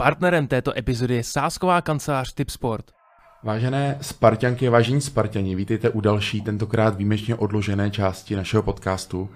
[0.00, 2.84] Partnerem této epizody je sásková kancelář Tipsport.
[3.42, 9.28] Vážené Spartianky vážení Spartani, vítejte u další, tentokrát výjimečně odložené části našeho podcastu,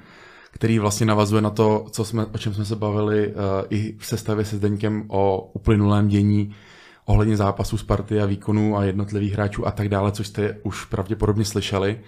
[0.50, 3.34] který vlastně navazuje na to, co jsme, o čem jsme se bavili uh,
[3.70, 6.54] i v sestavě se Zdeňkem o uplynulém dění
[7.04, 11.44] ohledně zápasů Sparty a výkonů a jednotlivých hráčů a tak dále, což jste už pravděpodobně
[11.44, 12.00] slyšeli.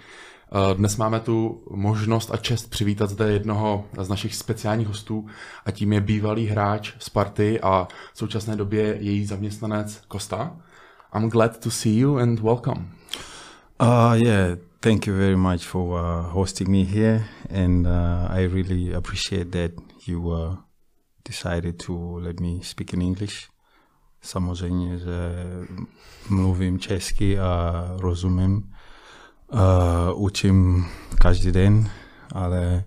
[0.51, 5.27] Eh, dnes máme tu možnost a čest přivítat zde jednoho z našich speciálních hostů
[5.65, 10.57] a tím je bývalý hráč Sparty a v současné době její zaměstnanec Kosta.
[11.15, 12.85] I'm glad to see you and welcome.
[13.81, 17.25] Uh, yeah, thank you very much for uh, hosting me here,
[17.65, 17.91] and uh,
[18.29, 19.71] I really appreciate that
[20.07, 20.55] you uh,
[21.25, 23.47] decided to let me speak in English.
[24.21, 25.45] Samozřejmě, že
[26.29, 28.76] mluvím česky a rozumím.
[29.53, 30.85] Uh, učím
[31.21, 31.89] každý den,
[32.31, 32.83] ale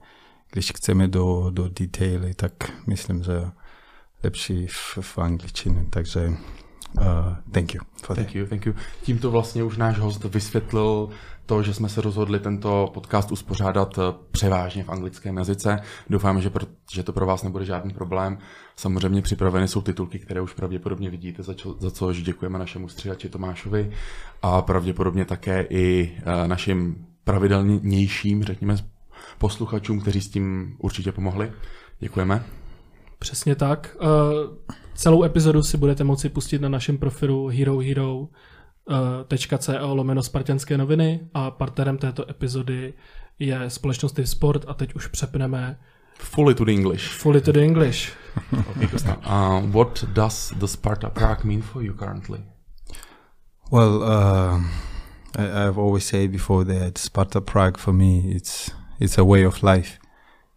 [0.52, 2.52] když chceme do, do detaily, tak
[2.86, 3.50] myslím, že
[4.24, 6.32] lepší v, v angličtině, takže
[6.98, 7.80] Uh, thank you.
[8.02, 8.34] For thank that.
[8.34, 8.74] you, thank you.
[9.02, 11.08] Tímto vlastně už náš host vysvětlil
[11.50, 15.80] to, že jsme se rozhodli tento podcast uspořádat eh, převážně v anglickém jazyce.
[16.10, 18.38] Doufáme, že, pro, že to pro vás nebude žádný problém.
[18.80, 23.28] Samozřejmě připraveny jsou titulky, které už pravděpodobně vidíte, za, čo, za což děkujeme našemu stříhači
[23.28, 23.92] Tomášovi
[24.42, 28.76] a pravděpodobně také i uh, našim pravidelnějším, řekněme,
[29.38, 31.52] posluchačům, kteří s tím určitě pomohli.
[31.98, 32.44] Děkujeme.
[33.18, 33.96] Přesně tak.
[34.00, 34.08] Uh,
[34.94, 38.28] celou epizodu si budete moci pustit na našem profilu herohero.co
[39.72, 42.94] uh, lomeno Spartanské noviny a partnerem této epizody
[43.38, 45.78] je společnost Sport a teď už přepneme
[46.20, 47.08] Fully to the English.
[47.08, 48.12] Fully to the English.
[48.52, 48.88] okay,
[49.24, 52.44] uh, what does the Sparta Prague mean for you currently?
[53.70, 54.60] Well, uh,
[55.36, 59.62] I, I've always said before that Sparta Prague for me it's it's a way of
[59.62, 59.98] life.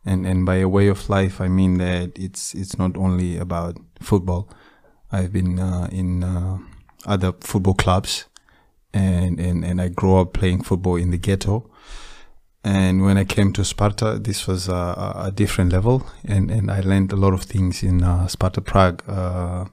[0.06, 3.78] and and by a way of life, I mean that it's it's not only about
[4.02, 4.50] football.
[5.12, 6.58] I've been uh, in uh,
[7.06, 8.26] other football clubs,
[8.94, 11.70] and, and and I grew up playing football in the ghetto.
[12.64, 16.80] And when I came to Sparta, this was a, a different level, and, and I
[16.80, 19.04] learned a lot of things in uh, Sparta Prague.
[19.06, 19.66] Uh,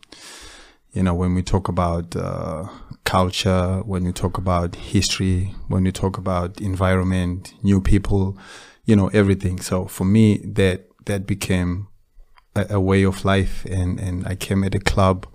[0.93, 2.69] you know, when we talk about uh,
[3.05, 8.37] culture, when we talk about history, when we talk about environment, new people,
[8.85, 9.61] you know everything.
[9.61, 11.87] So for me, that that became
[12.57, 15.29] a, a, way of life, and and I came at a club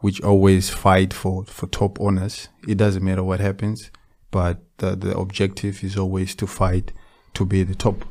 [0.00, 2.50] which always fight for for top honors.
[2.68, 3.90] It doesn't matter what happens,
[4.30, 6.92] but the the objective is always to fight
[7.38, 8.04] to be the top.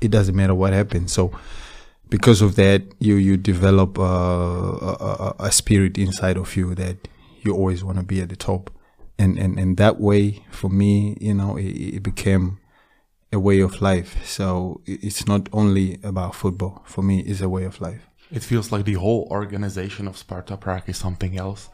[0.00, 1.12] It doesn't matter what happens.
[1.12, 1.32] So
[2.08, 7.08] because of that, you you develop a, a, spirit inside of you that
[7.42, 8.70] you always want to be at the top,
[9.18, 12.58] and and and that way for me, you know, it, it became
[13.32, 14.24] a way of life.
[14.24, 16.82] So it's not only about football.
[16.86, 18.02] For me, it's a way of life.
[18.30, 21.68] It feels like the whole organization of Sparta Prague is something else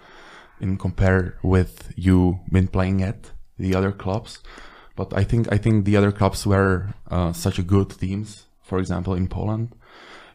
[0.60, 4.38] in compare with you been playing at the other clubs.
[4.96, 8.46] But I think I think the other clubs were uh, such good teams.
[8.62, 9.74] For example, in Poland,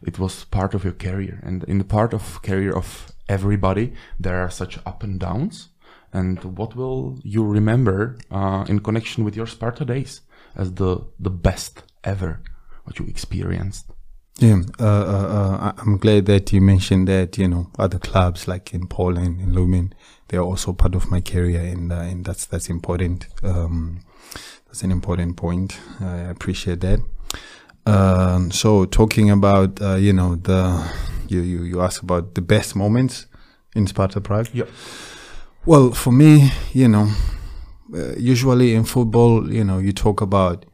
[0.02, 4.40] it was part of your career, and in the part of career of everybody, there
[4.42, 5.68] are such up and downs.
[6.12, 10.20] And what will you remember uh, in connection with your Sparta days?
[10.56, 12.40] as the the best ever
[12.84, 13.86] what you experienced?
[14.38, 17.38] Yeah, uh, uh, uh, I'm glad that you mentioned that.
[17.38, 19.94] You know, other clubs like in Poland, in Lubin,
[20.28, 23.28] they are also part of my career, and uh, and that's that's important.
[23.42, 24.00] Um,
[24.76, 25.78] that's an important point.
[26.00, 27.00] I appreciate that.
[27.86, 30.84] Um, so talking about uh, you know the
[31.28, 33.26] you you you asked about the best moments
[33.74, 34.48] in Sparta Prague.
[34.52, 34.66] Yeah.
[35.64, 37.08] Well, for me, you know,
[37.94, 40.66] uh, usually in football, you know, you talk about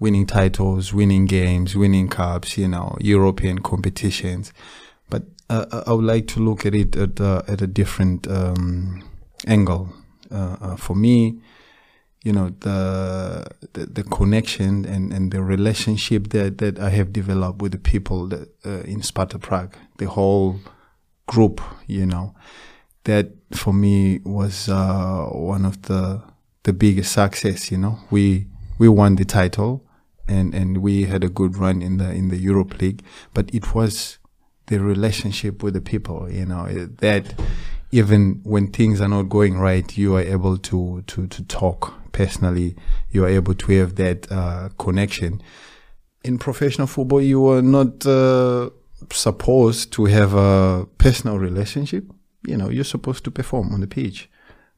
[0.00, 4.52] winning titles, winning games, winning cups, you know, European competitions.
[5.10, 9.02] But uh, I would like to look at it at, uh, at a different um,
[9.46, 9.94] angle.
[10.30, 11.40] Uh, uh, for me,
[12.24, 17.60] you know, the, the, the connection and, and the relationship that, that I have developed
[17.60, 20.58] with the people that, uh, in Sparta Prague, the whole
[21.26, 22.34] group, you know,
[23.04, 26.22] that for me was uh, one of the
[26.62, 27.70] the biggest success.
[27.70, 28.46] You know, we
[28.78, 29.84] we won the title,
[30.26, 33.02] and and we had a good run in the in the Europe League.
[33.34, 34.18] But it was
[34.66, 36.30] the relationship with the people.
[36.30, 37.34] You know eh, that
[37.90, 42.74] even when things are not going right, you are able to to to talk personally.
[43.10, 45.42] You are able to have that uh, connection.
[46.22, 48.70] In professional football, you are not uh,
[49.12, 52.04] supposed to have a personal relationship.
[52.46, 54.30] You know, you're supposed to perform on the pitch.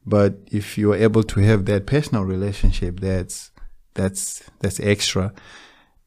[0.05, 3.51] But if you're able to have that personal relationship, that's
[3.93, 5.33] that's that's extra.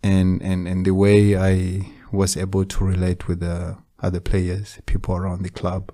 [0.03, 5.15] And and and the way I was able to relate with the other players, people
[5.15, 5.93] around the club,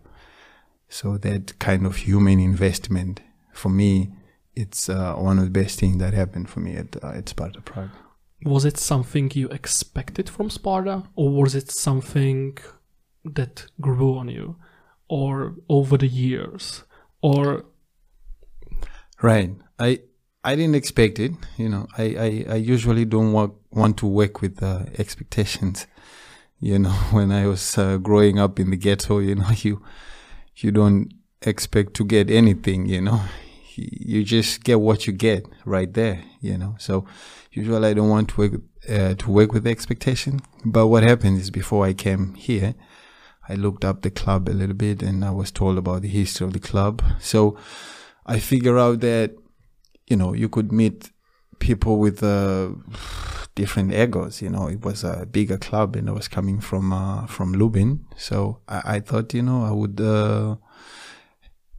[0.89, 3.21] So that kind of human investment
[3.53, 4.13] for me,
[4.57, 7.61] it's uh, one of the best things that happened for me at uh, at Sparta
[7.61, 7.91] Prague.
[8.45, 12.59] Was it something you expected from Sparta, or was it something
[13.25, 14.57] that grew on you,
[15.09, 16.85] or over the years,
[17.23, 17.65] or
[19.23, 19.51] Right.
[19.79, 20.01] I
[20.45, 21.33] I didn't expect it.
[21.57, 25.87] You know, I I, I usually don't want want to work with uh, expectations.
[26.61, 29.83] You know, when I was uh, growing up in the ghetto, you know, you
[30.57, 31.13] you don't
[31.43, 32.87] expect to get anything.
[32.87, 33.21] You know,
[33.77, 36.23] you just get what you get right there.
[36.41, 37.07] You know, so
[37.53, 38.53] usually I don't want to work
[38.89, 40.41] uh, to work with expectation.
[40.65, 42.75] But what happened is before I came here,
[43.49, 46.47] I looked up the club a little bit and I was told about the history
[46.47, 47.03] of the club.
[47.21, 47.57] So
[48.25, 49.37] I figure out that
[50.07, 51.11] you know you could meet
[51.59, 52.71] people with uh,
[53.55, 54.43] different egos.
[54.43, 58.05] You know, it was a bigger club, and I was coming from uh, from Lubin,
[58.17, 60.57] so I, I, thought you know I would uh,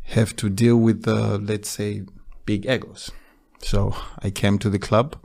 [0.07, 2.03] have to deal with uh, let's say
[2.45, 3.11] big egos.
[3.59, 5.15] So I came to the club.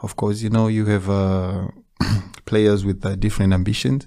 [0.00, 1.68] Of course, you know you have uh,
[2.44, 4.06] players with uh, different ambitions,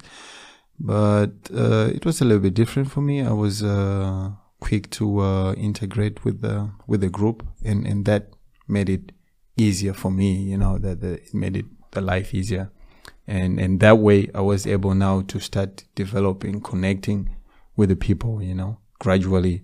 [0.79, 3.21] but it was a little bit different for me.
[3.21, 3.62] I was
[4.62, 8.29] quick to uh, integrate with the with the group, and and that
[8.68, 9.12] made it
[9.57, 10.33] easier for me.
[10.33, 12.71] You know that the, it made it the life easier,
[13.27, 17.35] and and that way I was able now to start developing, connecting
[17.75, 18.41] with the people.
[18.41, 19.63] You know, gradually,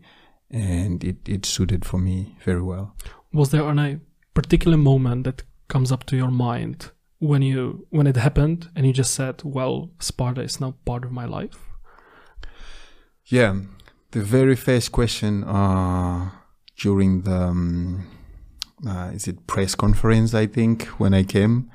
[0.51, 2.95] and it it suited for me very well.
[3.33, 3.99] Was there any
[4.33, 8.93] particular moment that comes up to your mind when you when it happened and you
[8.93, 11.57] just said, "Well, Sparta is now part of my life"?
[13.25, 13.61] Yeah,
[14.11, 16.29] the very first question uh,
[16.77, 18.07] during the um,
[18.87, 20.33] uh, is it press conference?
[20.33, 21.69] I think when I came.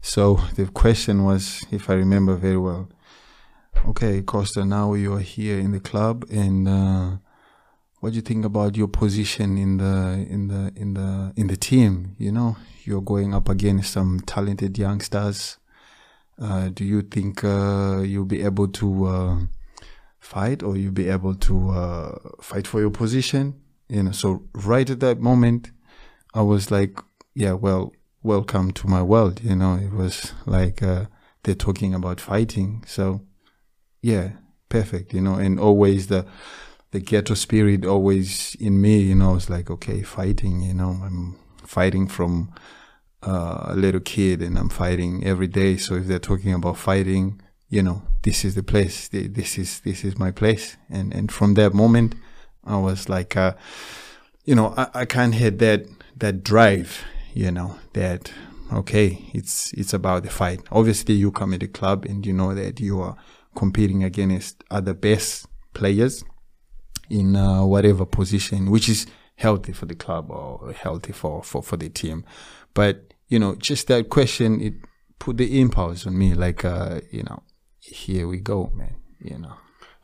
[0.00, 2.88] So the question was, if I remember very well,
[3.88, 7.16] okay, Costa, now you are here in the club, and uh,
[8.06, 11.56] what do you think about your position in the in the in the in the
[11.56, 12.14] team?
[12.18, 15.58] You know, you're going up against some talented youngsters.
[16.40, 19.38] Uh, do you think uh, you'll be able to uh,
[20.20, 24.90] fight or you'll be able to uh, fight for your position you know so right
[24.90, 25.70] at that moment
[26.34, 26.98] i was like
[27.36, 27.92] yeah well
[28.24, 31.04] welcome to my world you know it was like uh,
[31.44, 33.20] they're talking about fighting so
[34.02, 34.30] yeah
[34.68, 36.26] perfect you know and always the
[36.96, 41.36] the ghetto spirit always in me you know it's like okay fighting you know i'm
[41.66, 42.50] fighting from
[43.22, 45.76] uh, a little kid and i'm fighting every day.
[45.76, 50.04] So if they're talking about fighting you know this is the place this is this
[50.04, 50.76] is my place.
[50.88, 52.14] And and from that moment
[52.64, 53.54] i was like uh,
[54.44, 57.04] you know I, I can't had that that drive
[57.34, 58.32] you know that
[58.72, 60.60] okay it's it's about the fight.
[60.70, 63.16] Obviously you come in the club and you know that you are
[63.54, 66.24] competing against other best players
[67.10, 69.06] in uh, whatever position which is
[69.36, 72.24] healthy for the club or healthy for, for for the team
[72.74, 74.74] but you know just that question it
[75.18, 77.42] put the impulse on me like uh you know
[77.86, 78.96] here we go, man.
[79.20, 79.54] You know.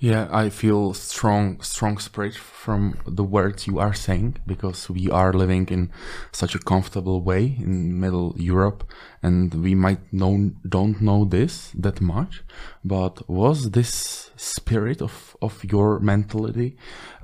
[0.02, 5.32] Yeah, I feel strong, strong spirit from the words you are saying because we are
[5.32, 5.92] living in
[6.32, 8.82] such a comfortable way in Middle Europe,
[9.22, 12.42] and we might know don't know this that much.
[12.84, 16.76] But was this spirit of of your mentality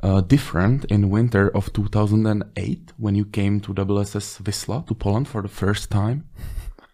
[0.05, 5.43] uh, different in winter of 2008 when you came to WSS Wisla to Poland for
[5.43, 6.29] the first time?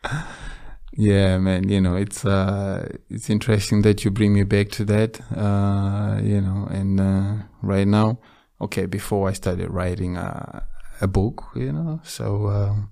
[0.97, 1.69] Yeah, man.
[1.69, 5.21] You know, it's uh, it's interesting that you bring me back to that.
[5.37, 8.19] Uh, you know, and uh, right now,
[8.61, 10.65] okay, before I started writing a,
[11.01, 12.91] a book, you know, so um,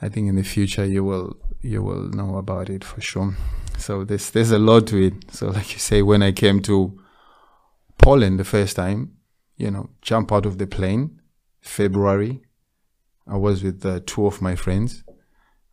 [0.00, 3.36] I think in the future you will you will know about it for sure.
[3.76, 5.30] So there's there's a lot to it.
[5.32, 6.98] So like you say, when I came to
[7.98, 9.18] Poland the first time,
[9.58, 11.20] you know, jump out of the plane,
[11.60, 12.40] February.
[13.26, 15.04] I was with uh, two of my friends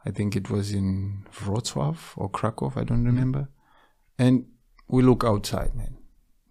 [0.06, 3.50] I think it was in Wrocław or Krakow, I don't remember.
[4.18, 4.46] And
[4.88, 5.98] we look outside, man.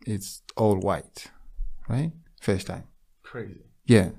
[0.07, 1.31] It's all white,
[1.89, 2.13] right?
[2.41, 2.85] First time.
[3.23, 3.65] Crazy.
[3.87, 4.11] Yeah.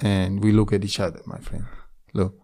[0.00, 1.64] And we look at each other, my friend.
[2.12, 2.38] Look,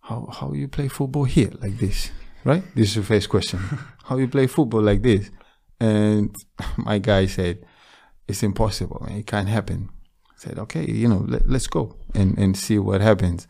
[0.00, 2.10] how how you play football here like this,
[2.44, 2.62] right?
[2.74, 3.58] This is the first question.
[4.04, 5.30] how you play football like this?
[5.80, 6.34] And
[6.76, 7.64] my guy said,
[8.28, 9.18] it's impossible, man.
[9.18, 9.90] It can't happen.
[10.30, 13.48] I said, okay, you know, let, let's go and, and see what happens.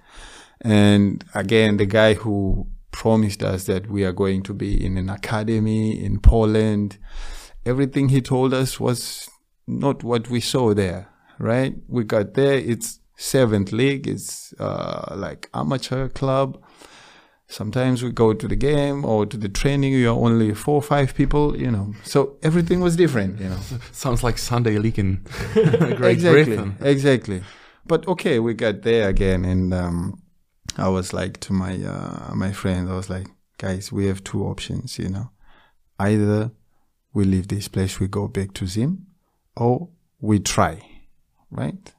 [0.63, 5.09] And again, the guy who promised us that we are going to be in an
[5.09, 6.99] academy in Poland,
[7.67, 9.29] everything he told us was
[9.67, 11.75] not what we saw there, right?
[11.89, 16.63] We got there, it's seventh league, it's uh, like amateur club.
[17.49, 19.93] Sometimes we go to the game or to the training.
[19.93, 21.93] You are only four or five people, you know.
[22.03, 23.59] So everything was different, you know.
[23.93, 26.77] Sounds like Sunday League in Great exactly, Britain.
[26.81, 27.43] exactly.
[27.85, 30.22] But okay, we got there again, and um,
[30.77, 33.27] I was like to my uh, my friends, I was like,
[33.59, 35.31] guys, we have two options, you know.
[35.99, 36.51] Either
[37.13, 39.07] we leave this place, we go back to Zim,
[39.57, 39.89] or
[40.21, 40.81] we try,
[41.51, 41.93] right?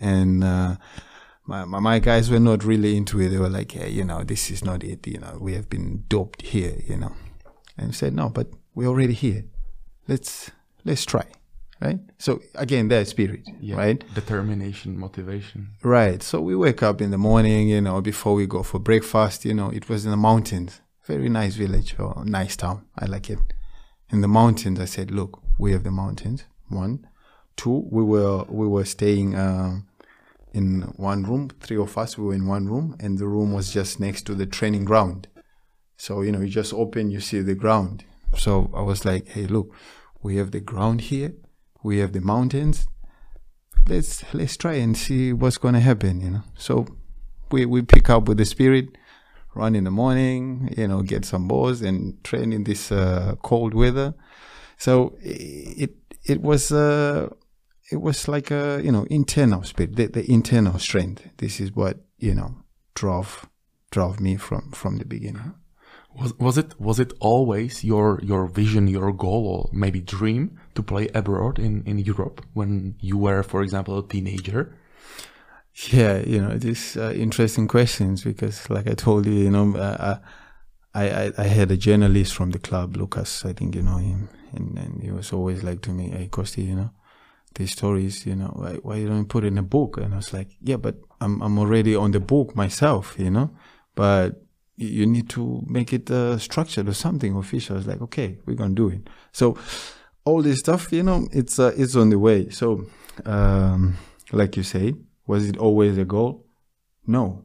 [0.00, 0.76] And uh,
[1.46, 3.28] my, my my guys were not really into it.
[3.28, 5.06] They were like, yeah, you know, this is not it.
[5.06, 7.14] You know, we have been doped here, you know.
[7.76, 9.44] And said, no, but we're already here.
[10.08, 10.50] Let's
[10.84, 11.26] let's try,
[11.80, 11.98] right?
[12.18, 13.76] So again, that spirit, Yeah.
[13.76, 14.04] right?
[14.14, 15.68] Determination, motivation.
[15.82, 16.22] Right.
[16.22, 19.54] So we wake up in the morning, you know, before we go for breakfast, you
[19.54, 20.80] know, it was in the mountains.
[21.06, 22.86] Very nice village or nice town.
[22.98, 23.38] I like it.
[24.10, 26.44] In the mountains, I said, look, we have the mountains.
[26.68, 27.06] One,
[27.56, 29.86] two, we were we were staying um,
[30.52, 31.50] in one room.
[31.60, 34.34] Three of us we were in one room, and the room was just next to
[34.34, 35.28] the training ground.
[35.98, 38.04] So you know, you just open, you see the ground.
[38.38, 39.74] So I was like, hey, look,
[40.22, 41.34] we have the ground here,
[41.84, 42.88] we have the mountains,
[43.86, 46.42] let's let's try and see what's going to happen you know?
[46.56, 46.86] So
[47.52, 48.86] we we pick up with the spirit
[49.54, 53.74] run in the morning you know get some balls and train in this uh, cold
[53.74, 54.14] weather.
[54.78, 57.28] So it it was uh
[57.92, 61.28] it was like a you know internal spirit the, the internal strength.
[61.36, 62.56] This is what you know
[62.94, 63.48] drove
[63.90, 65.54] drove me from from the beginning
[66.16, 70.82] Was, was it was it always your your vision, your goal, or maybe dream to
[70.82, 74.76] play abroad in, in Europe when you were, for example, a teenager?
[75.90, 80.18] Yeah, you know, these uh, interesting questions because, like I told you, you know, uh,
[80.94, 83.44] I, I I had a journalist from the club, Lucas.
[83.44, 86.62] I think you know him, and, and he was always like to me, "Hey, Costi,
[86.62, 86.90] you know,
[87.56, 90.32] these stories, you know, why, why you don't put in a book?" And I was
[90.32, 93.50] like, "Yeah, but I'm I'm already on the book myself, you know,
[93.96, 94.43] but
[94.76, 98.74] you need to make it uh, structured or something official." It's like, "Okay, we're gonna
[98.74, 99.56] do it." So
[100.24, 102.48] all this stuff, you know, it's uh, it's on the way.
[102.50, 102.86] So,
[103.24, 103.96] um,
[104.32, 104.94] like you say,
[105.26, 106.46] was it always a goal?
[107.06, 107.44] No,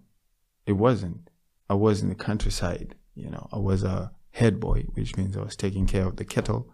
[0.65, 1.29] it wasn't.
[1.69, 2.95] I was in the countryside.
[3.15, 6.25] You know, I was a head boy, which means I was taking care of the
[6.25, 6.71] kettle.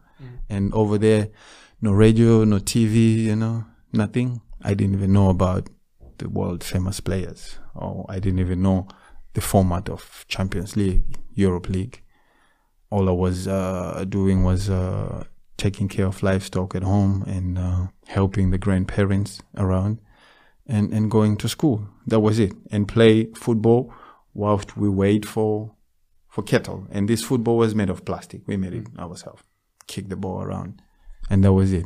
[0.50, 1.28] And over there,
[1.82, 4.42] no radio, no TV, you know, nothing.
[4.62, 5.70] I didn't even know about
[6.20, 8.88] the world famous players, or I didn't even know
[9.36, 12.02] the format of Champions League, Europe League.
[12.90, 15.26] All I was uh, doing was uh,
[15.58, 20.00] taking care of livestock at home and uh, helping the grandparents around
[20.66, 21.88] and, and going to school.
[22.08, 22.54] That was it.
[22.72, 23.94] And play football
[24.34, 25.74] whilst we wait for
[26.30, 26.86] for kettle.
[26.92, 28.42] And this football was made of plastic.
[28.46, 29.44] We made it ourselves.
[29.88, 30.82] Kick the ball around.
[31.30, 31.86] And that was it.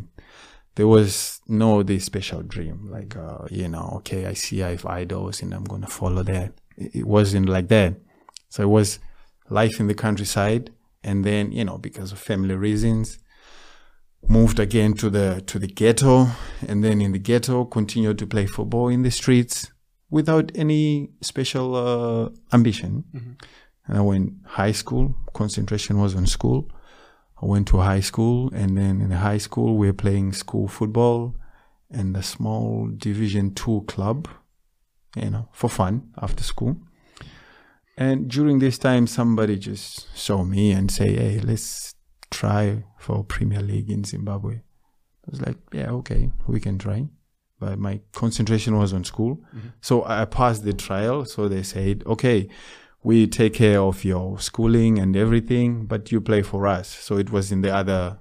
[0.76, 4.86] There was no this special dream, like uh, you know, okay, I see I have
[4.86, 6.54] idols and I'm gonna follow that.
[6.80, 7.96] It, wasn't like that.
[8.50, 9.00] So it was
[9.50, 10.72] life in the countryside
[11.04, 13.20] and then, you know, because of family reasons,
[14.28, 16.28] moved again to the to the ghetto
[16.68, 19.72] and then in the ghetto continued to play football in the streets
[20.10, 23.06] without any special uh, ambition.
[23.88, 26.70] And i went high school concentration was on school.
[27.42, 30.68] I went to high school and then in the high school we were playing school
[30.68, 31.36] football
[31.90, 34.28] and a small division 2 club
[35.24, 36.78] you know for fun after school
[37.98, 41.96] and during this time somebody just saw me and say hey let's
[42.32, 44.56] try for Premier League in Zimbabwe.
[44.56, 47.08] I was like, yeah, okay, we can try.
[47.60, 49.42] But my concentration was on school.
[49.82, 51.26] So I passed the trial.
[51.26, 52.48] So they said, okay,
[53.04, 56.88] we take care of your schooling and everything, but you play for us.
[56.88, 58.20] So it was in the other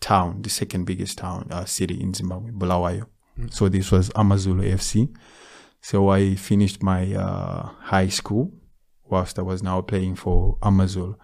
[0.00, 3.06] town, the second biggest town, uh, city in Zimbabwe, Bulawayo.
[3.50, 5.14] So this was Amazulu FC.
[5.88, 8.44] So I finished my uh, high school
[9.04, 11.14] whilst I was now playing for Amazulu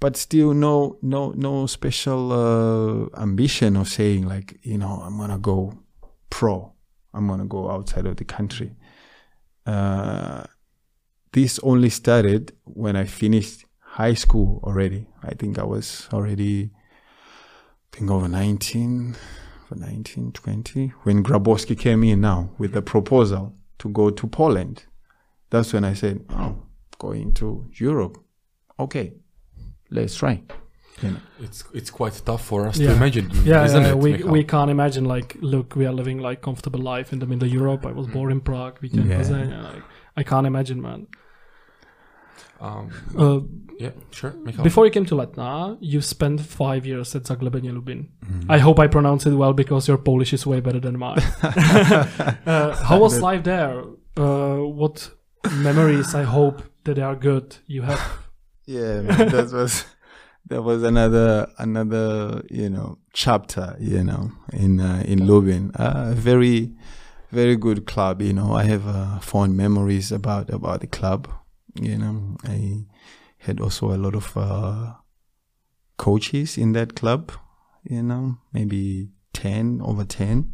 [0.00, 5.38] but still no no no special uh, ambition of saying like you know i'm gonna
[5.38, 5.76] go
[6.30, 6.72] pro.
[7.14, 8.76] I'm gonna go outside of the country.
[9.66, 10.44] Uh,
[11.32, 15.06] this only started when i finished high school already.
[15.22, 16.70] I think i was already
[17.92, 19.16] I think over 19
[19.66, 24.84] for 19 20 when grabowski came in now with a proposal to go to poland
[25.50, 26.56] that's when i said oh
[26.98, 28.18] going to europe
[28.78, 29.12] okay
[29.90, 30.42] let's try.
[31.02, 31.20] You know.
[31.40, 32.90] It's it's quite tough for us Yeah.
[32.90, 33.98] to imagine, Yeah, isn't yeah, it?
[33.98, 34.30] we Michal?
[34.32, 37.54] we can't imagine like look we are living like comfortable life in the middle of
[37.54, 37.86] Europe.
[37.86, 38.78] I was born in Prague.
[38.82, 39.22] We can Yeah.
[39.22, 39.62] yeah.
[39.74, 39.82] like,
[40.16, 41.06] I can't imagine, man.
[42.60, 43.40] Um, Uh,
[43.78, 44.32] yeah, sure.
[44.44, 44.64] Michal.
[44.64, 48.08] before you came to Letna, you spent five years at Zaglebenie Lubin.
[48.48, 51.18] I hope I pronounce it well because your Polish is way better than mine.
[51.42, 53.84] uh, how was life there?
[54.16, 55.10] Uh, what
[55.52, 56.14] memories?
[56.14, 57.56] I hope that they are good.
[57.66, 58.00] You have
[58.66, 59.84] Yeah, man, that was
[60.48, 65.70] that was another another you know chapter you know in uh, in Lubin.
[65.74, 66.72] A very
[67.30, 68.22] very good club.
[68.22, 71.28] You know, I have uh, fond memories about about the club.
[71.74, 72.86] You know, I
[73.38, 74.94] had also a lot of uh,
[75.96, 77.32] coaches in that club.
[77.84, 80.52] You know, maybe ten over ten.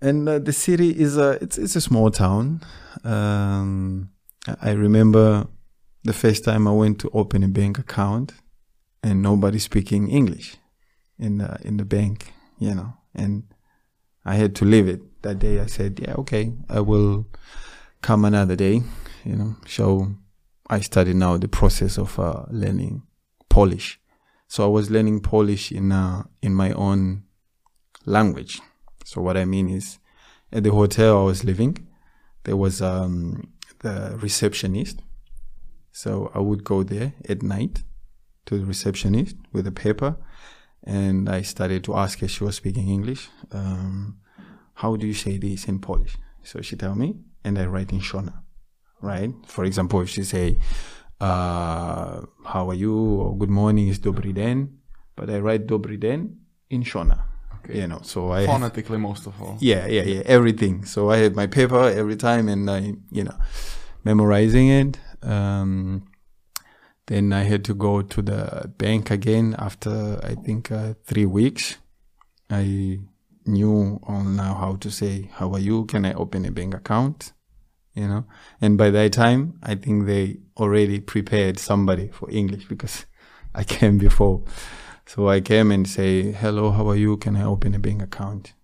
[0.00, 2.62] And uh, the city is a it's it's a small town.
[3.04, 4.10] Um,
[4.46, 5.46] I I remember
[6.04, 8.34] the first time I went to open a bank account
[9.02, 10.56] and nobody speaking English
[11.18, 13.44] in the in the bank, you know, and
[14.24, 15.60] I had to leave it that day.
[15.60, 17.26] I said, yeah, okay, I will
[18.00, 18.82] come another day,
[19.24, 19.56] you know.
[19.66, 20.08] So
[20.68, 23.02] I started now the process of uh, learning
[23.48, 24.00] Polish.
[24.48, 27.24] So I was learning Polish in uh, in my own
[28.04, 28.60] language.
[29.04, 29.98] So what I mean is,
[30.52, 31.88] at the hotel I was living,
[32.44, 35.00] there was um, the receptionist.
[35.92, 37.82] So I would go there at night
[38.46, 40.16] to the receptionist with a paper,
[40.84, 42.28] and I started to ask her.
[42.28, 43.28] She was speaking English.
[43.52, 44.18] Um,
[44.74, 46.16] how do you say this in Polish?
[46.42, 48.41] So she tell me, and I write in Shona,
[49.02, 49.32] right?
[49.46, 50.56] For example, if she say,
[51.20, 54.78] uh, "How are you?" or "Good morning," is "Dobry den,"
[55.16, 56.38] but I write "Dobry den"
[56.70, 57.18] in Shona.
[57.64, 57.80] Okay.
[57.80, 59.56] You know, so I Phonetically, most of all.
[59.60, 60.84] yeah, yeah, yeah, everything.
[60.84, 63.36] So I had my paper every time, and I, you know,
[64.04, 64.98] memorizing it.
[65.22, 66.04] Um,
[67.06, 71.76] then I had to go to the bank again after I think uh, three weeks.
[72.50, 72.98] I
[73.46, 77.32] knew all now how to say "How are you?" Can I open a bank account?
[77.94, 78.24] You know,
[78.60, 83.04] and by that time, I think they already prepared somebody for English because
[83.54, 84.42] I came before.
[85.04, 87.16] So I came and say, "Hello, how are you?
[87.18, 88.54] Can I open a bank account?"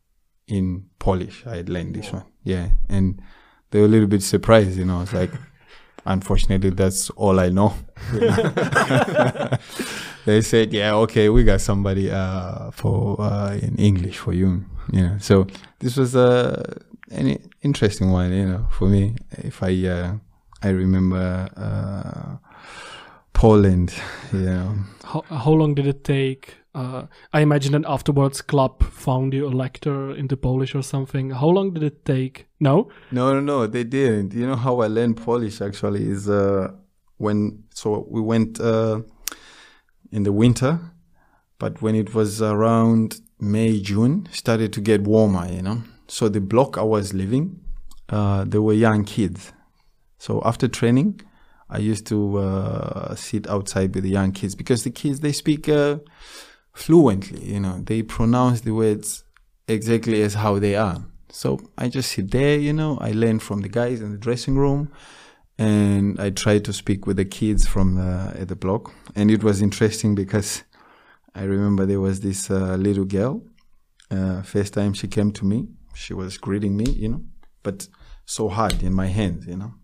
[0.48, 1.46] in Polish.
[1.46, 2.24] I had learned this one.
[2.42, 2.70] Yeah.
[2.88, 3.22] And
[3.70, 5.02] they were a little bit surprised, you know.
[5.02, 5.30] It's like,
[6.06, 7.74] unfortunately, that's all I know.
[10.24, 14.64] they said, yeah, okay, we got somebody uh, for uh, in English for you.
[14.90, 15.46] You know, so
[15.80, 16.62] this was uh,
[17.10, 19.16] an interesting one, you know, for me.
[19.30, 20.12] If I uh,
[20.62, 22.36] I remember uh,
[23.32, 23.94] Poland,
[24.32, 26.56] you know, How, how long did it take?
[26.74, 31.30] Uh, I imagine that afterwards, club found you a lecture into Polish or something.
[31.30, 32.46] How long did it take?
[32.60, 32.90] No.
[33.10, 34.34] No, no, no, they didn't.
[34.34, 36.72] You know how I learned Polish actually is uh,
[37.16, 39.00] when so we went uh,
[40.12, 40.78] in the winter,
[41.58, 45.50] but when it was around May, June, started to get warmer.
[45.50, 47.60] You know, so the block I was living,
[48.08, 49.52] uh, there were young kids.
[50.18, 51.20] So after training,
[51.70, 55.68] I used to uh, sit outside with the young kids because the kids they speak
[55.68, 55.98] uh,
[56.72, 57.44] fluently.
[57.44, 59.24] You know, they pronounce the words
[59.68, 61.04] exactly as how they are.
[61.30, 64.56] So I just sit there, you know, I learn from the guys in the dressing
[64.56, 64.90] room
[65.58, 68.92] and I try to speak with the kids from the, at the block.
[69.14, 70.64] And it was interesting because
[71.34, 73.42] I remember there was this uh, little girl.
[74.10, 75.68] Uh, first time she came to me,
[75.98, 77.22] she was greeting me, you know,
[77.62, 77.88] but
[78.24, 79.74] so hard in my hands, you know.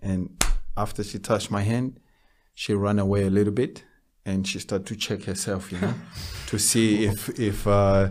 [0.00, 0.42] And
[0.76, 2.00] after she touched my hand,
[2.54, 3.84] she ran away a little bit
[4.24, 5.94] and she started to check herself, you know,
[6.46, 8.10] to see if if uh,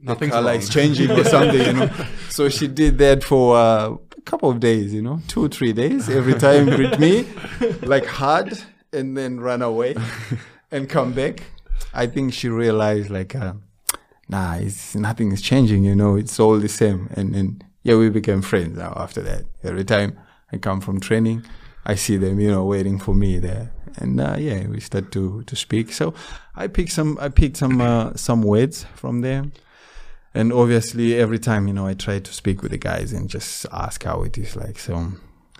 [0.00, 0.60] Nothing's color wrong.
[0.60, 1.90] is changing or something, you know.
[2.30, 6.08] So she did that for uh, a couple of days, you know, two three days.
[6.08, 7.26] Every time greet me,
[7.82, 8.58] like hard,
[8.92, 9.96] and then run away,
[10.70, 11.42] and come back.
[11.92, 13.54] I think she realized like, uh,
[14.28, 16.16] nah, it's nothing is changing, you know.
[16.16, 19.44] It's all the same, and and yeah, we became friends now after that.
[19.62, 20.18] Every time
[20.52, 21.44] I come from training,
[21.84, 25.42] I see them, you know, waiting for me there, and uh, yeah, we start to
[25.44, 25.92] to speak.
[25.92, 26.14] So
[26.54, 29.44] I picked some, I picked some uh, some words from there
[30.34, 33.64] and obviously every time you know i try to speak with the guys and just
[33.72, 35.12] ask how it is like so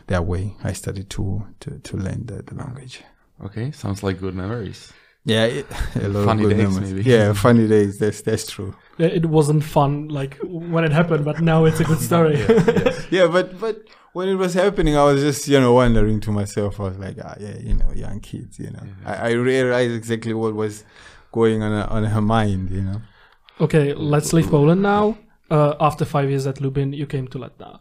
[0.09, 3.03] that way i started to to, to learn the, the language
[3.45, 4.93] Okay, sounds like good memories.
[5.25, 6.93] Yeah it, a lot Funny of good days, memories.
[6.95, 7.11] maybe.
[7.11, 11.65] yeah funny days that's that's true It wasn't fun like when it happened, but now
[11.69, 12.39] it's a good story.
[13.17, 13.77] yeah but but
[14.17, 17.17] when it was happening i was just you know wondering to myself i was like
[17.29, 20.85] ah yeah you know young kids you know I, I realized exactly what was
[21.33, 23.01] going on on her mind you know
[23.61, 25.19] Okay, let's leave Poland now.
[25.51, 27.81] Uh, after five years at Lubin, you came to Letna.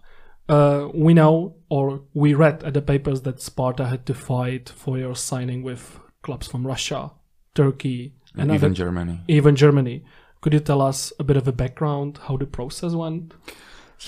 [0.50, 1.34] Uh, we know,
[1.70, 6.00] or we read at the papers that Sparta had to fight for your signing with
[6.24, 7.12] clubs from Russia,
[7.62, 8.00] Turkey,
[8.40, 9.16] and Even other, Germany.
[9.28, 9.98] even Germany.
[10.42, 13.34] Could you tell us a bit of a background, how the process went?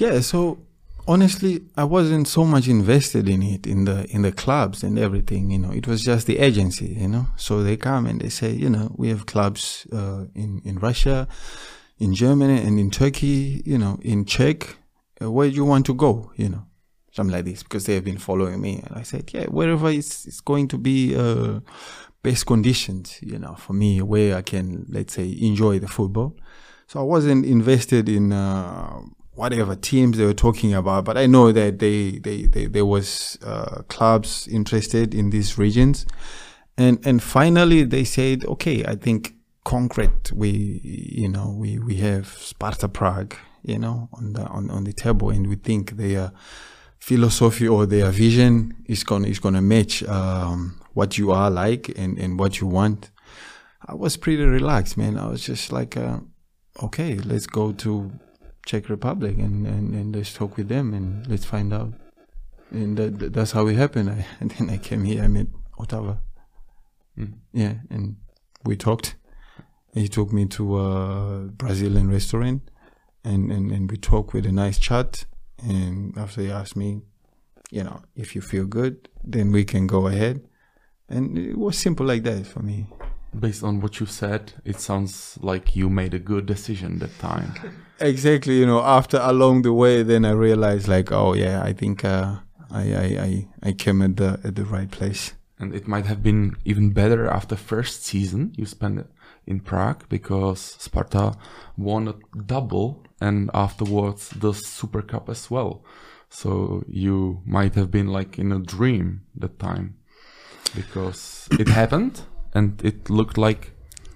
[0.02, 0.40] Yeah, so
[1.08, 5.44] honestly, I wasn't so much invested in it in the in the clubs and everything.
[5.54, 6.90] You know, it was just the agency.
[7.02, 10.62] You know, so they come and they say, you know, we have clubs uh, in
[10.70, 11.28] in Russia,
[11.98, 13.62] in Germany, and in Turkey.
[13.66, 14.78] You know, in Czech.
[15.22, 16.32] Uh, where do you want to go?
[16.38, 16.64] You know,
[17.12, 18.74] something like this, because they have been following me.
[18.86, 21.60] And I said, yeah, wherever it's, it's going to be uh,
[22.24, 26.36] best conditions, you know, for me, where I can, let's say, enjoy the football.
[26.88, 29.00] So I wasn't invested in uh,
[29.34, 33.38] whatever teams they were talking about, but I know that they, they, they there was
[33.44, 36.06] uh, clubs interested in these regions,
[36.78, 40.32] and and finally they said, okay, I think concrete.
[40.34, 44.94] We you know we we have Sparta Prague, you know, on the on, on the
[44.94, 46.32] table, and we think their
[47.00, 52.20] philosophy or their vision is gonna is gonna match um, what you are like and
[52.24, 53.12] and what you want.
[53.92, 55.18] I was pretty relaxed, man.
[55.18, 55.98] I was just like.
[55.98, 56.20] Uh,
[56.84, 58.12] okay, let's go to
[58.66, 61.94] Czech Republic and, and, and let's talk with them and let's find out.
[62.72, 64.10] And that, that's how it happened.
[64.18, 66.16] I, and then I came here, I met Ottawa.
[67.18, 67.34] Mm.
[67.54, 68.18] Yeah, and
[68.64, 69.16] we talked.
[69.94, 72.70] He took me to a Brazilian restaurant
[73.24, 75.26] and, and, and we talked with a nice chat.
[75.62, 77.02] And after he asked me,
[77.72, 80.48] you know, if you feel good, then we can go ahead.
[81.10, 82.88] And it was simple like that for me.
[83.38, 87.54] Based on what you said, it sounds like you made a good decision that time.
[88.00, 92.06] exactly you know after along the way then i realized like oh yeah i think
[92.06, 92.36] uh,
[92.72, 96.24] I, I i i came at the at the right place and it might have
[96.24, 99.06] been even better after first season you spent
[99.46, 101.34] in prague because sparta
[101.78, 105.84] won a double and afterwards the super cup as well
[106.30, 109.96] so you might have been like in a dream that time
[110.76, 112.22] because it happened
[112.54, 113.72] and it looked like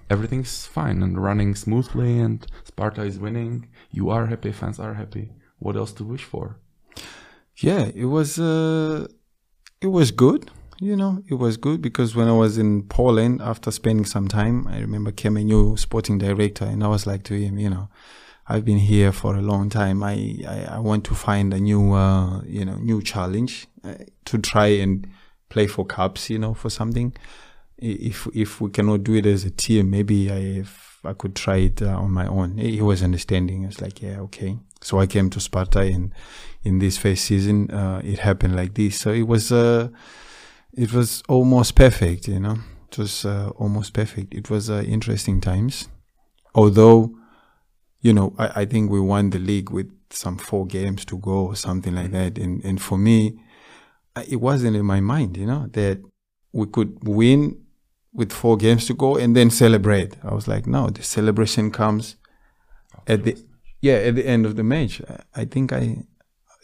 [0.09, 3.67] everything's fine and running smoothly and Sparta is winning.
[3.91, 5.31] You are happy, fans are happy.
[5.59, 6.57] What else to wish for?
[7.57, 9.07] Yeah, it was uh,
[9.81, 10.49] it was good.
[10.79, 14.67] You know, it was good because when I was in Poland after spending some time,
[14.67, 17.89] I remember came a new sporting director and I was like to him, you know,
[18.47, 20.03] I've been here for a long time.
[20.03, 23.93] I, I, I want to find a new, uh, you know, new challenge uh,
[24.25, 25.07] to try and
[25.53, 27.13] play for cups, you know, for something
[27.83, 31.57] if if we cannot do it as a team, maybe I if I could try
[31.57, 32.57] it uh, on my own.
[32.57, 33.65] He was understanding.
[33.65, 34.57] It's like, yeah, okay.
[34.81, 36.13] So I came to Sparta, and
[36.63, 38.99] in this first season, uh, it happened like this.
[38.99, 39.89] So it was uh,
[40.73, 42.57] it was almost perfect, you know.
[42.89, 44.33] It was uh, almost perfect.
[44.33, 45.89] It was uh, interesting times,
[46.53, 47.15] although,
[48.01, 51.47] you know, I, I think we won the league with some four games to go
[51.47, 52.37] or something like that.
[52.37, 53.39] And and for me,
[54.27, 56.01] it wasn't in my mind, you know, that
[56.51, 57.59] we could win
[58.13, 60.15] with four games to go and then celebrate.
[60.23, 62.15] I was like, no, the celebration comes
[63.07, 63.37] at the
[63.81, 65.01] yeah at the end of the match.
[65.35, 66.03] I think I,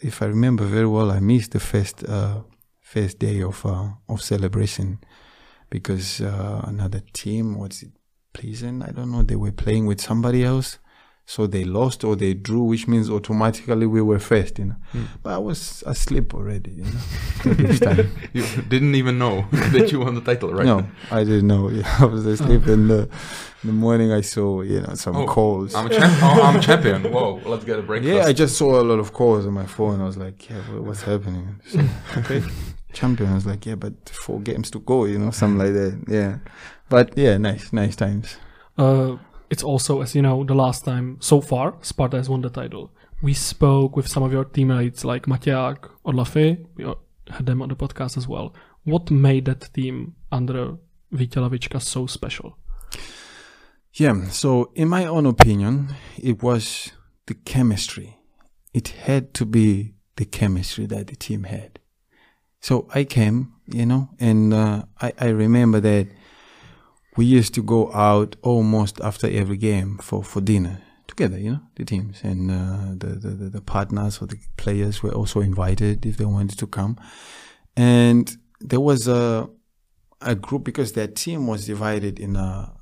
[0.00, 2.42] if I remember very well, I missed the first uh,
[2.80, 4.98] first day of uh, of celebration
[5.70, 7.90] because uh, another team was it
[8.32, 8.84] Pleasant?
[8.84, 9.22] I don't know.
[9.22, 10.78] They were playing with somebody else.
[11.30, 14.74] So they lost or they drew, which means automatically we were first, you know.
[14.92, 15.06] Mm.
[15.22, 17.00] But I was asleep already, you know.
[17.54, 18.10] this time.
[18.32, 20.66] You didn't even know that you won the title, right?
[20.66, 21.68] No, I didn't know.
[21.70, 23.08] Yeah, I was asleep in the
[23.62, 24.10] in the morning.
[24.10, 25.72] I saw you know some Oh, calls.
[25.76, 27.12] I'm a champ- oh, I'm champion.
[27.12, 28.12] Whoa, let's get a breakfast.
[28.12, 30.00] yeah, I just saw a lot of calls on my phone.
[30.00, 31.60] I was like, yeah, what's happening?
[31.68, 31.78] So,
[32.18, 32.42] okay,
[32.92, 33.30] champion.
[33.30, 35.94] I was like, yeah, but four games to go, you know, something like that.
[36.08, 36.38] Yeah,
[36.88, 38.36] but yeah, nice, nice times.
[38.76, 39.16] Uh,
[39.50, 42.92] it's also, as you know, the last time so far Sparta has won the title.
[43.20, 46.64] We spoke with some of your teammates like Maťák or Lafay.
[46.76, 46.84] We
[47.28, 48.54] had them on the podcast as well.
[48.84, 50.78] What made that team under
[51.12, 52.56] Vítě Lavička so special?
[53.92, 56.92] Yeah, so in my own opinion, it was
[57.26, 58.16] the chemistry.
[58.72, 61.80] It had to be the chemistry that the team had.
[62.60, 66.06] So I came, you know, and uh, I, I remember that
[67.20, 71.60] we used to go out almost after every game for, for dinner together, you know,
[71.74, 76.16] the teams and uh, the, the, the, partners or the players were also invited if
[76.16, 76.96] they wanted to come.
[77.76, 79.50] And there was a,
[80.22, 82.72] a group because their team was divided in a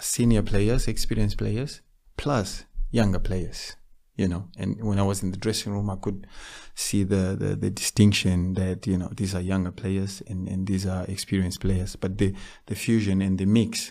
[0.00, 1.80] senior players, experienced players,
[2.16, 3.76] plus younger players.
[4.16, 6.28] You know, and when I was in the dressing room, I could
[6.76, 10.86] see the, the, the distinction that you know these are younger players and, and these
[10.86, 11.96] are experienced players.
[11.96, 12.32] But the,
[12.66, 13.90] the fusion and the mix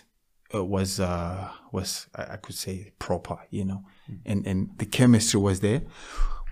[0.54, 3.38] uh, was uh, was I could say proper.
[3.50, 3.84] You know,
[4.24, 5.82] and and the chemistry was there.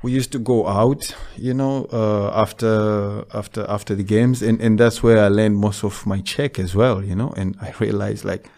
[0.02, 4.78] We used to go out, you know, uh, after after after the games, and and
[4.78, 7.02] that's where I learned most of my Czech as well.
[7.02, 8.50] You know, and I realized like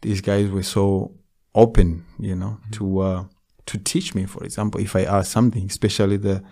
[0.00, 1.12] these guys were so
[1.54, 3.24] open, you know, to uh,
[3.66, 4.26] to teach me.
[4.26, 6.42] For example, if I ask something, especially the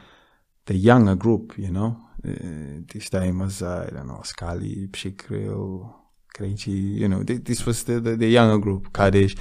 [0.66, 1.96] the younger group, you know,
[2.26, 5.92] uh, this time was uh, I don't know Skali, Přikryl,
[6.34, 9.36] Krejčí, you know, th- this was the, the the younger group, Kadesh.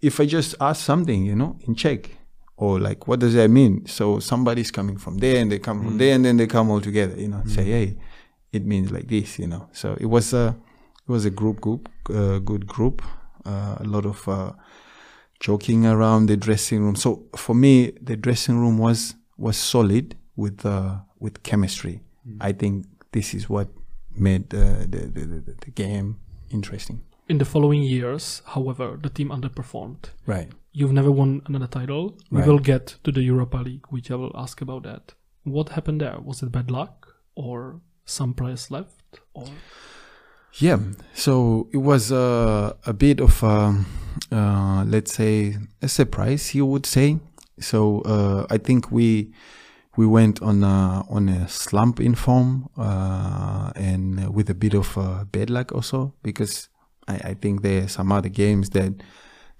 [0.00, 2.10] If I just ask something, you know, in Czech,
[2.56, 3.86] or like what does that mean?
[3.86, 6.80] So somebody's coming from there and they come from there and then they come all
[6.80, 7.96] together, you know, say, hey,
[8.52, 9.68] it means like this, you know.
[9.72, 10.56] So it was a
[11.06, 13.02] it was a group group uh, good group,
[13.44, 14.52] uh, a lot of uh,
[15.46, 16.96] joking around the dressing room.
[16.96, 22.00] So for me, the dressing room was was solid with uh, with chemistry.
[22.48, 23.68] I think this is what
[24.16, 26.08] made uh, the, the, the the game
[26.50, 26.98] interesting.
[27.28, 30.02] In the following years, however, the team underperformed.
[30.26, 30.48] Right.
[30.72, 32.02] You've never won another title.
[32.30, 32.48] We Right.
[32.48, 35.14] will get to the Europa League, which I will ask about that.
[35.44, 36.18] What happened there?
[36.28, 36.96] Was it bad luck
[37.34, 39.20] or some players left?
[39.34, 39.46] Or
[40.58, 40.78] Yeah,
[41.14, 43.86] so it was uh, a bit of, um,
[44.30, 47.18] uh, let's say, a surprise, you would say.
[47.58, 49.32] So uh, I think we
[49.96, 54.96] we went on a, on a slump in form uh, and with a bit of
[54.98, 56.68] uh, bad luck also because
[57.06, 58.92] I, I think there are some other games that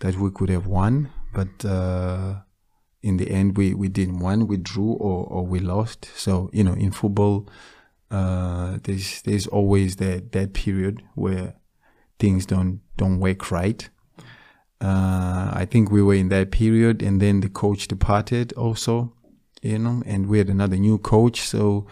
[0.00, 2.34] that we could have won, but uh,
[3.02, 4.46] in the end we, we didn't win.
[4.46, 6.08] We drew or, or we lost.
[6.16, 7.48] So you know, in football
[8.10, 11.54] uh, there's there's always that that period where
[12.18, 13.88] things don't don't work right.
[14.80, 19.14] Uh, I think we were in that period, and then the coach departed also,
[19.62, 21.86] you know, and we had another new coach, so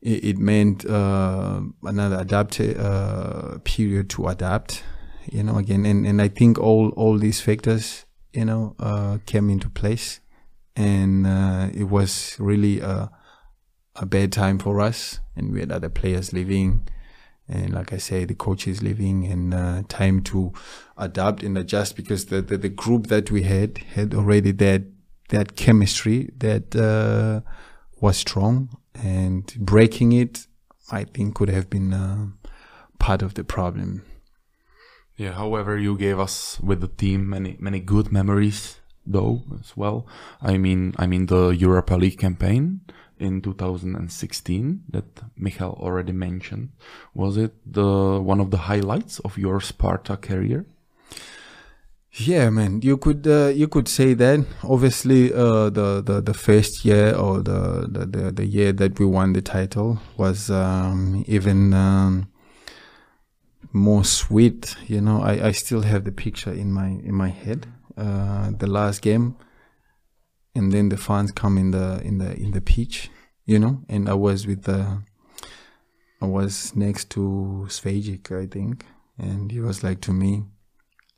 [0.00, 4.82] it, it meant uh, another adapt uh, period to adapt,
[5.30, 9.50] you know, again, and and I think all all these factors, you know, uh, came
[9.50, 10.20] into place,
[10.74, 13.10] and uh, it was really a
[13.96, 16.88] a bad time for us, and we had other players leaving,
[17.48, 20.52] and like I say, the coach is leaving, and uh, time to
[20.96, 24.82] adapt and adjust because the, the the group that we had had already that
[25.28, 27.40] that chemistry that uh,
[28.00, 30.46] was strong, and breaking it,
[30.90, 32.28] I think, could have been uh,
[32.98, 34.04] part of the problem.
[35.16, 40.06] Yeah, however, you gave us with the team many many good memories though as well.
[40.40, 42.80] I mean, I mean the Europa League campaign
[43.22, 45.04] in 2016 that
[45.36, 46.70] Michal already mentioned.
[47.14, 50.66] Was it the one of the highlights of your Sparta career?
[52.14, 54.44] Yeah, man, you could uh, you could say that.
[54.62, 59.32] Obviously, uh, the, the the first year or the, the the year that we won
[59.32, 62.28] the title was um, even um,
[63.72, 64.76] more sweet.
[64.86, 67.66] You know, I, I still have the picture in my in my head.
[67.96, 69.36] Uh, the last game,
[70.54, 73.10] and then the fans come in the in the in the pitch.
[73.44, 75.02] You know, and I was with the.
[76.20, 78.86] I was next to Švejdík, I think,
[79.18, 80.44] and he was like to me,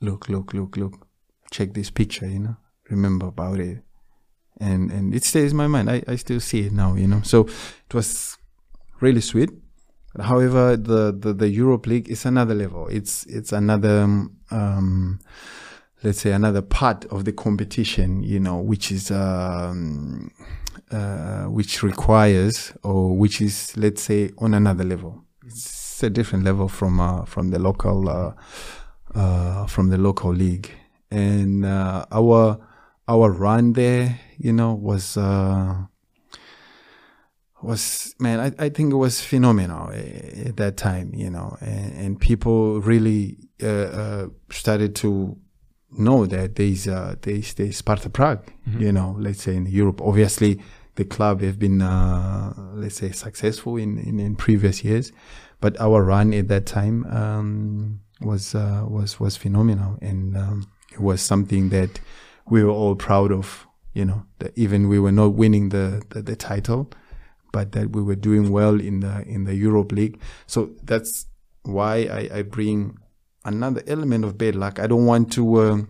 [0.00, 1.06] look, look, look, look,
[1.50, 2.56] check this picture, you know,
[2.88, 3.82] remember about it.
[4.58, 5.90] And and it stays in my mind.
[5.90, 7.20] I, I still see it now, you know.
[7.22, 8.38] So it was
[9.00, 9.50] really sweet.
[10.18, 12.86] However, the, the, the Europe League is another level.
[12.88, 14.04] It's it's another
[14.50, 15.20] um,
[16.04, 20.30] let's say another part of the competition, you know, which is um,
[20.90, 25.24] uh, which requires or which is let's say on another level.
[25.46, 28.32] It's a different level from uh, from the local uh,
[29.14, 30.70] uh, from the local league,
[31.10, 32.58] and uh, our
[33.08, 35.74] our run there, you know, was uh,
[37.62, 42.20] was man, I, I think it was phenomenal at that time, you know, and, and
[42.20, 45.36] people really uh, uh, started to
[45.98, 50.00] know that there's uh, there's, there's Sparta Prague, you know, let's say in Europe.
[50.00, 50.60] Obviously,
[50.96, 55.12] the club have been uh, let's say successful in, in, in previous years,
[55.60, 61.00] but our run at that time um, was uh, was was phenomenal, and um, it
[61.00, 62.00] was something that
[62.48, 63.66] we were all proud of.
[63.92, 66.90] You know, that even we were not winning the, the, the title,
[67.52, 70.20] but that we were doing well in the in the Europe League.
[70.46, 71.26] So that's
[71.62, 72.98] why I, I bring
[73.44, 74.78] another element of bad luck.
[74.78, 75.88] I don't want to um,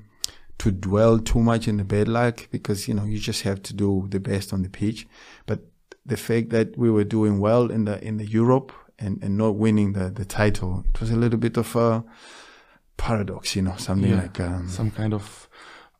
[0.58, 3.74] to dwell too much in the bad luck because you know you just have to
[3.74, 5.06] do the best on the pitch.
[5.46, 5.60] But
[6.06, 9.56] the fact that we were doing well in the in the Europe and, and not
[9.56, 12.04] winning the, the title, it was a little bit of a
[12.96, 15.48] paradox, you know, something Yeah, like um, Some kind of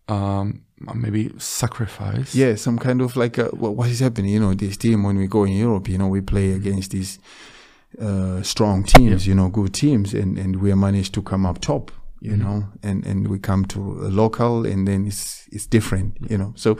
[0.08, 0.62] um,
[0.94, 2.34] maybe sacrifice.
[2.34, 4.32] yeah, some kind of like uh what, what is happening?
[4.32, 7.18] You know, this team when we go in Europe, you know, we play against these
[8.00, 11.90] uh, strong teams, you know, good teams, and and we managed to come up top,
[12.20, 16.38] you know, and and we come to a local, and then it's it's different, you
[16.38, 16.52] know.
[16.56, 16.78] So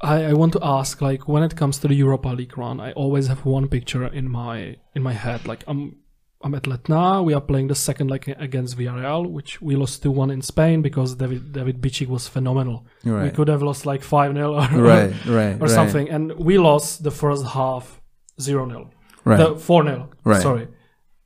[0.00, 2.92] I, I want to ask, like, when it comes to the Europa League run, I
[2.92, 5.46] always have one picture in my in my head.
[5.46, 5.96] Like, I'm
[6.42, 7.22] I'm at Letna.
[7.22, 10.80] We are playing the second leg against Villarreal, which we lost two one in Spain
[10.80, 12.86] because David David Bičík was phenomenal.
[13.04, 16.56] We could have lost like five 0 or right, right, or right, something, and we
[16.56, 17.99] lost the first half
[18.40, 18.90] 0 0
[19.24, 20.42] right, the 4 0 Right.
[20.42, 20.68] sorry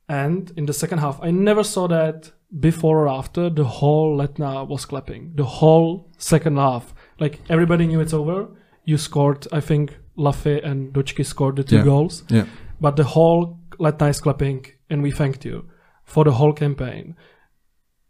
[0.07, 4.65] and in the second half i never saw that before or after, the whole Letna
[4.67, 5.33] was clapping.
[5.35, 6.93] The whole second half.
[7.19, 8.47] Like everybody knew it's over.
[8.85, 11.83] You scored, I think Lafe and Dochki scored the two Yeah.
[11.83, 12.23] goals.
[12.29, 12.45] Yeah.
[12.79, 15.65] But the whole Letna is clapping and we thanked you
[16.05, 17.15] for the whole campaign.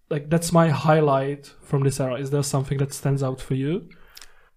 [0.10, 2.16] Like that's my highlight from this era.
[2.20, 3.90] Is there something that stands out for you?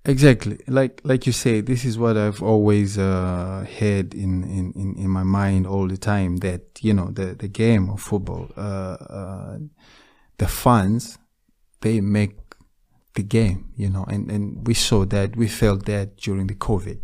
[0.08, 0.58] Exactly.
[0.66, 5.10] Like like you say, this is what I've always uh, had in, in, in, in
[5.10, 6.38] my mind all the time.
[6.38, 9.58] That you know the the game of football, uh, uh,
[10.38, 11.18] the fans,
[11.82, 12.38] they make
[13.16, 13.70] the game.
[13.76, 17.00] You know, and and we saw that we felt that during the COVID.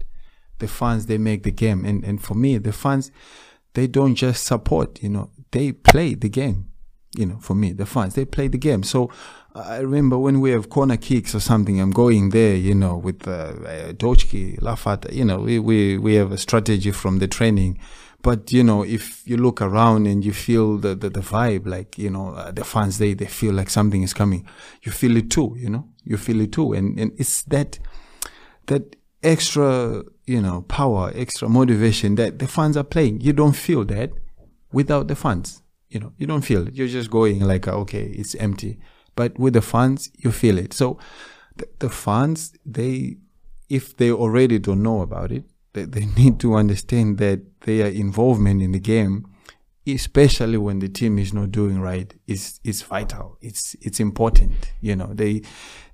[0.60, 3.12] The fans they make the game, and and for me, the fans
[3.74, 5.02] they don't just support.
[5.02, 6.70] You know, they play the game.
[7.14, 8.82] You know, for me, the fans they play the game.
[8.82, 9.10] So
[9.56, 13.28] I remember when we have corner kicks or something, I'm going there, you know, with
[13.28, 17.78] uh, uh, Dochki, Lafata, you know, we, we, we have a strategy from the training.
[18.20, 21.96] But, you know, if you look around and you feel the, the, the vibe, like,
[21.96, 24.44] you know, uh, the fans, they, they feel like something is coming.
[24.82, 26.72] You feel it too, you know, you feel it too.
[26.72, 27.78] And, and it's that,
[28.66, 33.20] that extra, you know, power, extra motivation that the fans are playing.
[33.20, 34.10] You don't feel that
[34.72, 35.62] without the fans.
[35.90, 36.74] You know, you don't feel it.
[36.74, 38.80] You're just going like, okay, it's empty.
[39.14, 40.72] But with the fans, you feel it.
[40.72, 40.98] So
[41.56, 43.16] the, the fans, they,
[43.68, 48.62] if they already don't know about it, they, they need to understand that their involvement
[48.62, 49.26] in the game,
[49.86, 53.36] especially when the team is not doing right, is is vital.
[53.42, 54.72] It's it's important.
[54.80, 55.42] You know, they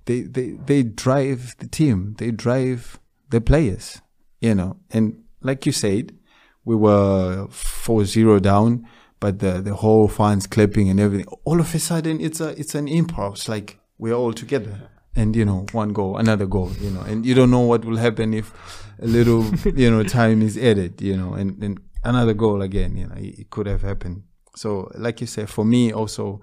[0.05, 2.15] they they they drive the team.
[2.19, 4.01] They drive the players.
[4.41, 6.17] You know, and like you said,
[6.65, 8.87] we were 4-0 down
[9.21, 11.27] but the the whole fans clapping and everything.
[11.45, 13.49] All of a sudden, it's a it's an impulse.
[13.49, 17.35] Like we're all together, and you know, one goal, another goal, you know, and you
[17.35, 18.53] don't know what will happen if
[18.99, 19.45] a little
[19.77, 22.97] you know time is added, you know, and and another goal again.
[22.97, 24.23] You know, it, it could have happened.
[24.57, 26.43] So, like you said, for me also,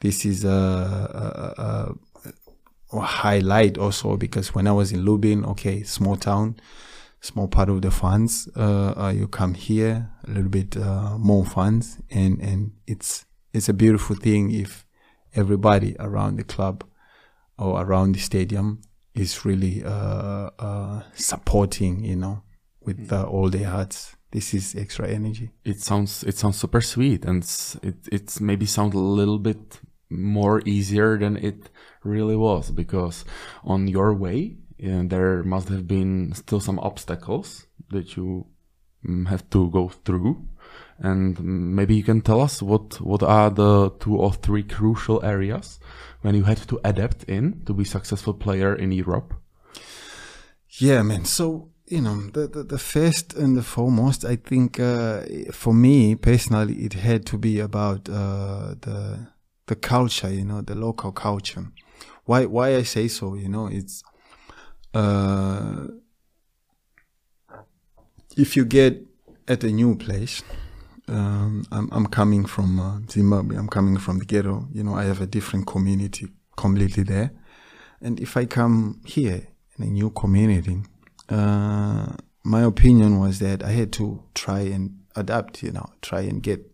[0.00, 5.82] this is a, a, a, a highlight also because when I was in Lubin, okay,
[5.84, 6.56] small town
[7.26, 8.48] small part of the funds.
[8.56, 13.68] Uh, uh, you come here a little bit uh, more funds, and and it's it's
[13.68, 14.86] a beautiful thing if
[15.34, 16.84] everybody around the club
[17.58, 18.80] or around the stadium
[19.14, 22.42] is really uh, uh, supporting, you know,
[22.80, 24.16] with uh, all their hearts.
[24.30, 25.50] This is extra energy.
[25.64, 29.80] It sounds it sounds super sweet, and it's, it it's maybe sound a little bit
[30.10, 31.70] more easier than it
[32.04, 33.24] really was because
[33.64, 38.46] on your way and there must have been still some obstacles that you
[39.04, 40.46] mm, have to go through
[40.98, 45.78] and maybe you can tell us what what are the two or three crucial areas
[46.22, 49.34] when you had to adapt in to be successful player in Europe
[50.78, 51.24] Yeah, man.
[51.24, 56.14] So you know, the the, the first and the foremost, I think uh, for me
[56.16, 59.28] personally, it had to be about uh, the
[59.66, 60.30] the culture.
[60.30, 61.66] You know, the local culture.
[62.24, 63.34] Why why I say so?
[63.34, 64.02] You know, it's
[64.94, 65.86] uh,
[68.36, 69.06] if you get
[69.48, 70.42] at a new place,
[71.08, 75.04] um, I'm, I'm coming from uh, Zimbabwe, I'm coming from the ghetto, you know, I
[75.04, 77.32] have a different community completely there.
[78.00, 79.46] And if I come here
[79.78, 80.82] in a new community,
[81.28, 86.42] uh, my opinion was that I had to try and adapt, you know, try and
[86.42, 86.70] get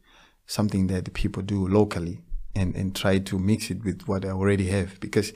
[0.46, 2.20] something that the people do locally
[2.54, 5.00] and, and try to mix it with what I already have.
[5.00, 5.32] Because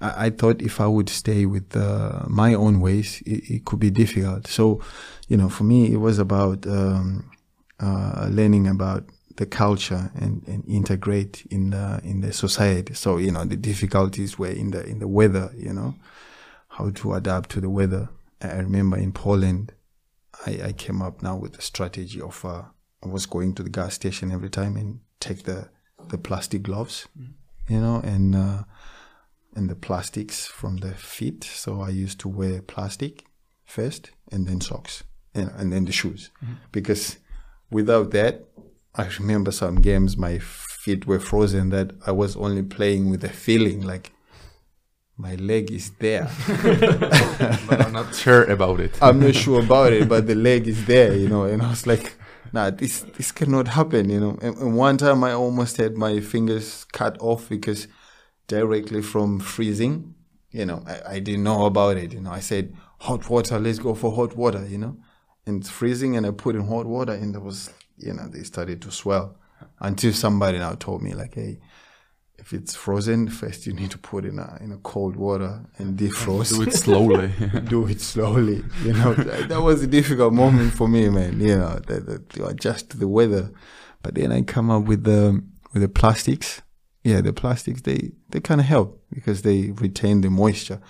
[0.00, 3.80] I, I thought if I would stay with uh, my own ways, it, it, could
[3.80, 4.46] be difficult.
[4.46, 4.80] So,
[5.28, 7.30] you know, for me, it was about um,
[7.78, 9.04] uh, learning about
[9.36, 12.94] the culture and, and integrate in the in the society.
[12.94, 15.50] So, you know, the difficulties were in the in the weather.
[15.56, 15.94] You know,
[16.68, 18.08] how to adapt to the weather.
[18.42, 19.72] I remember in Poland,
[20.46, 22.62] I, I came up now with a strategy of uh,
[23.02, 25.68] I was going to the gas station every time and take the
[26.08, 27.32] the plastic gloves, mm.
[27.68, 28.62] you know, and uh,
[29.54, 31.44] and the plastics from the feet.
[31.44, 33.24] So I used to wear plastic
[33.64, 36.30] first and then socks and, and then the shoes.
[36.44, 36.54] Mm-hmm.
[36.72, 37.18] Because
[37.70, 38.44] without that,
[38.94, 43.28] I remember some games my feet were frozen that I was only playing with the
[43.28, 44.12] feeling like
[45.16, 46.28] my leg is there.
[47.68, 48.98] but I'm not sure about it.
[49.02, 51.44] I'm not sure about it, but the leg is there, you know.
[51.44, 52.14] And I was like,
[52.52, 54.38] nah, this this cannot happen, you know.
[54.40, 57.86] And, and one time I almost had my fingers cut off because
[58.50, 60.14] directly from freezing.
[60.50, 62.12] You know, I, I didn't know about it.
[62.12, 64.66] You know, I said hot water, let's go for hot water.
[64.66, 64.96] You know,
[65.46, 68.42] and it's freezing, and I put in hot water, and there was, you know, they
[68.42, 69.36] started to swell
[69.78, 71.60] until somebody now told me like, hey.
[72.42, 75.98] If it's frozen, first you need to put in a in a cold water and
[75.98, 76.54] defrost.
[76.54, 77.30] Do it slowly.
[77.68, 78.64] Do it slowly.
[78.82, 81.38] You know that, that, was a difficult moment for me, man.
[81.38, 83.52] You know that, that to adjust to the weather,
[84.00, 85.44] but then I come up with the
[85.74, 86.62] with the plastics
[87.02, 90.80] yeah, the plastics they they kind of help because they retain the moisture.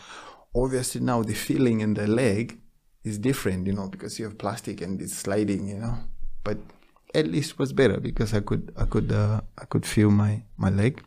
[0.54, 2.58] Obviously, now the feeling in the leg
[3.04, 5.94] is different, you know, because you have plastic and it's sliding, you know.
[6.42, 6.58] But
[7.14, 10.70] at least was better because I could I could uh, I could feel my my
[10.70, 11.02] leg,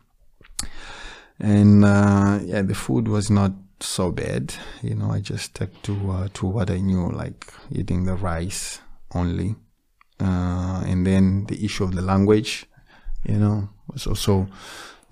[1.38, 5.10] and uh, yeah, the food was not so bad, you know.
[5.10, 8.80] I just stuck to uh, to what I knew, like eating the rice
[9.14, 9.56] only,
[10.20, 12.66] uh, and then the issue of the language,
[13.24, 14.48] you know, was also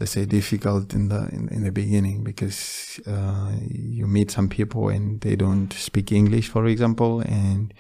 [0.03, 4.88] let's say difficult in the in, in the beginning because uh, you meet some people
[4.88, 7.72] and they don't speak English, for example, and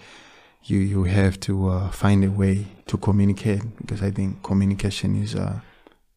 [0.62, 5.34] you you have to uh, find a way to communicate because I think communication is
[5.34, 5.58] uh,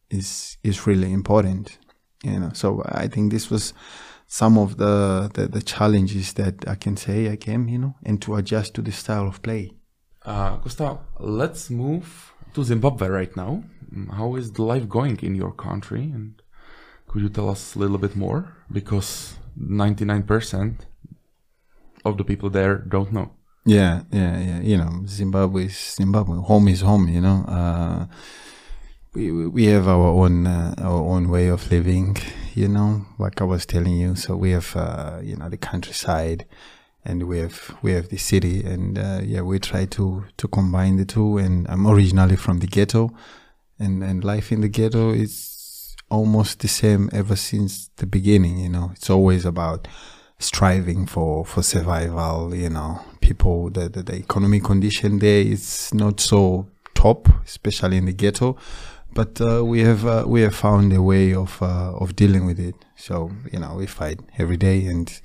[0.08, 1.78] is is really important.
[2.22, 3.74] You know, so I think this was
[4.28, 8.20] some of the, the, the challenges that I can say I came, you know, and
[8.22, 9.72] to adjust to the style of play.
[10.24, 13.62] Uh, Costa, let's move to Zimbabwe right now.
[13.94, 16.04] Mm, How is the life going in your country?
[16.14, 16.42] And
[17.08, 18.40] could you tell us a little bit more?
[18.72, 19.10] Because
[19.58, 20.86] 99%
[22.04, 23.28] of the people there don't know.
[23.64, 24.60] Yeah, yeah, yeah.
[24.60, 26.36] You know, Zimbabwe is Zimbabwe.
[26.38, 27.08] Home is home.
[27.08, 28.06] You know, uh,
[29.14, 29.24] we
[29.56, 32.16] we- have our own uh, our own way of living.
[32.54, 34.14] You know, like I was telling you.
[34.14, 36.46] So we have uh, you know the countryside,
[37.06, 40.96] and we have we have the city, and uh, yeah, we try to to combine
[40.96, 41.38] the two.
[41.38, 43.10] And I'm originally from the ghetto,
[43.78, 48.58] and and life in the ghetto is almost the same ever since the beginning.
[48.58, 49.88] You know, it's always about
[50.38, 56.20] striving for for survival you know people the, the, the economic condition there is not
[56.20, 58.54] so top especially in the ghetto
[59.14, 62.60] but uh, we have uh, we have found a way of uh, of dealing with
[62.60, 65.22] it so you know we fight every day and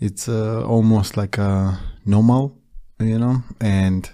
[0.00, 2.56] it's uh, almost like a normal
[2.98, 4.10] you know and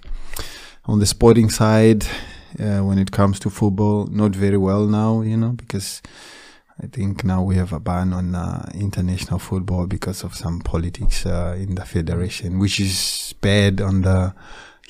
[0.85, 2.05] on the sporting side
[2.61, 6.03] uh, when it comes to football not very well now you know because
[6.83, 11.25] I think now we have a ban on uh, international football because of some politics
[11.25, 14.35] uh, in the federation, which is bad on the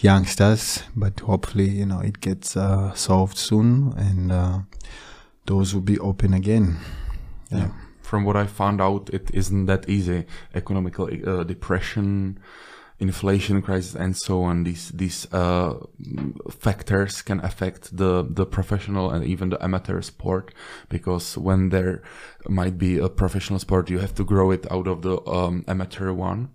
[0.00, 0.82] youngsters.
[0.96, 4.58] But hopefully, you know, it gets uh, solved soon, and uh,
[5.46, 6.78] those will be open again.
[7.52, 7.68] Yeah.
[8.06, 10.26] From what I found out, it isn't that easy.
[10.54, 12.38] Economical uh, depression,
[13.00, 14.62] inflation crisis, and so on.
[14.62, 15.74] These these uh,
[16.48, 20.54] factors can affect the the professional and even the amateur sport
[20.88, 22.04] because when there
[22.48, 26.12] might be a professional sport, you have to grow it out of the um, amateur
[26.12, 26.50] one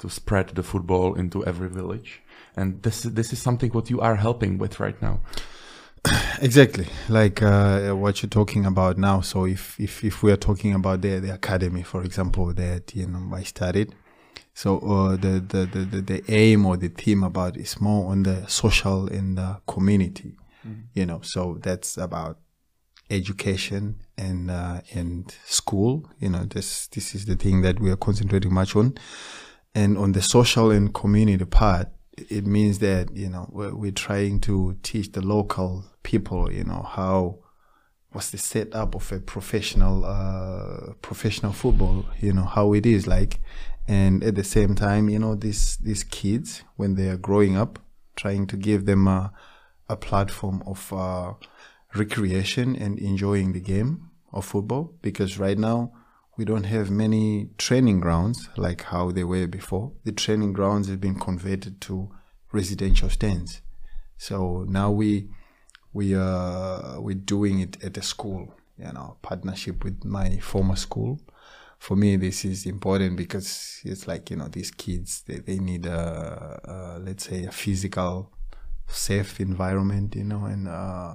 [0.00, 2.20] to spread the football into every village.
[2.56, 5.20] And this this is something what you are helping with right now.
[6.40, 9.20] Exactly, like uh, what you're talking about now.
[9.20, 13.06] So if if if we are talking about the the academy, for example, that you
[13.06, 13.94] know I started.
[14.54, 18.46] So uh, the, the, the the aim or the theme about is more on the
[18.48, 20.36] social and the community,
[20.94, 21.20] you know.
[21.22, 22.38] So that's about
[23.10, 26.08] education and uh, and school.
[26.20, 28.94] You know, this this is the thing that we are concentrating much on,
[29.74, 34.40] and on the social and community part, it means that you know we're, we're trying
[34.40, 37.38] to teach the local people, you know, how
[38.12, 43.40] what's the setup of a professional uh, professional football, you know, how it is like,
[43.86, 47.78] and at the same time, you know, these these kids when they are growing up,
[48.16, 49.32] trying to give them a,
[49.88, 51.34] a platform of uh,
[51.94, 54.94] recreation and enjoying the game of football.
[55.02, 55.92] Because right now
[56.36, 59.92] we don't have many training grounds like how they were before.
[60.04, 62.10] The training grounds have been converted to
[62.52, 63.62] residential stands.
[64.18, 65.28] So now we
[65.92, 71.20] we uh we're doing it at a school, you know, partnership with my former school.
[71.78, 75.86] For me, this is important because it's like you know these kids they, they need
[75.86, 78.32] a, a let's say a physical
[78.86, 81.14] safe environment, you know, and uh,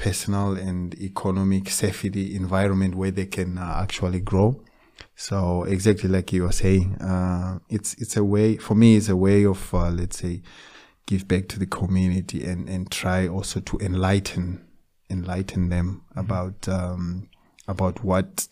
[0.00, 4.58] personal and economic safety environment where they can uh, actually grow.
[5.14, 8.96] So exactly like you were saying, uh, it's it's a way for me.
[8.96, 10.40] It's a way of uh, let's say
[11.04, 14.64] give back to the community and and try also to enlighten
[15.10, 17.28] enlighten them about um,
[17.68, 18.48] about what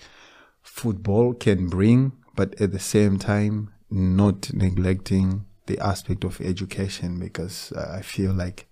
[0.63, 7.73] football can bring, but at the same time not neglecting the aspect of education because
[7.73, 8.68] uh, I feel like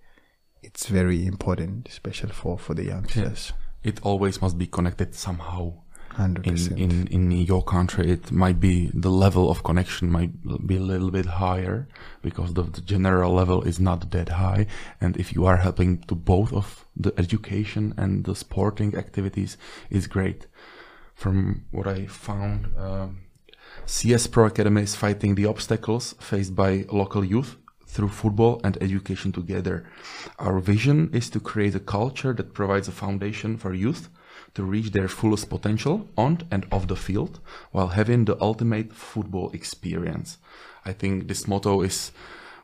[0.77, 3.51] it's very important, especially for for the youngsters.
[3.83, 5.63] It always must be connected somehow.
[6.11, 6.79] Hundred in, percent.
[6.79, 10.33] in in your country it might be the level of connection might
[10.67, 11.87] be a little bit higher
[12.21, 14.65] because the, the general level is not that high
[14.99, 19.57] and if you are helping to both of the education and the sporting activities
[19.91, 20.47] is great
[21.13, 23.09] from what i found um,
[23.85, 27.57] cs pro academy is fighting the obstacles faced by local youth
[27.97, 29.83] through football and education together.
[30.37, 34.09] Our vision is to create a culture that provides a foundation for youth
[34.53, 37.39] to reach their fullest potential on and off the field
[37.71, 40.37] while having the ultimate football experience.
[40.85, 42.11] I think this motto is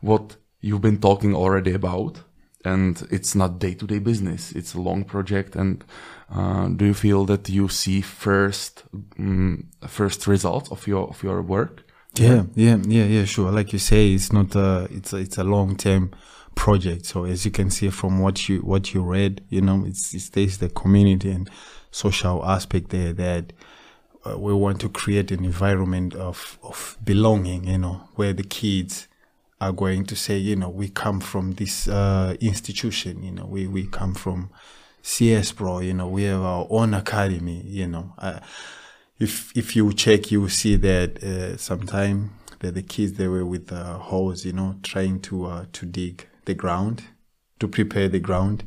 [0.02, 2.22] what you've been talking already about
[2.64, 4.52] and it's not day-to-day business.
[4.52, 5.84] It's a long project and
[6.32, 8.84] uh, do you feel that you see first
[9.18, 11.83] um, first results of your of your work
[12.16, 12.78] yeah yeah.
[12.86, 13.52] yeah yeah sure.
[13.52, 16.12] Like you say it's not a it's a, it's a long term
[16.56, 17.06] project.
[17.06, 20.30] So as you can see from what you what you read you know it's, it's
[20.30, 21.50] there's the community and
[21.92, 23.54] social aspect there that
[24.26, 29.08] uh, we want to create an environment of of belonging you know where the kids
[29.64, 33.66] are going to say, you know, we come from this uh, institution, you know, we,
[33.66, 34.50] we come from
[35.02, 38.14] CS Pro, you know, we have our own academy, you know.
[38.18, 38.40] Uh,
[39.20, 43.46] if if you check, you will see that uh, sometime that the kids they were
[43.46, 47.04] with the hose, you know, trying to uh, to dig the ground,
[47.60, 48.66] to prepare the ground.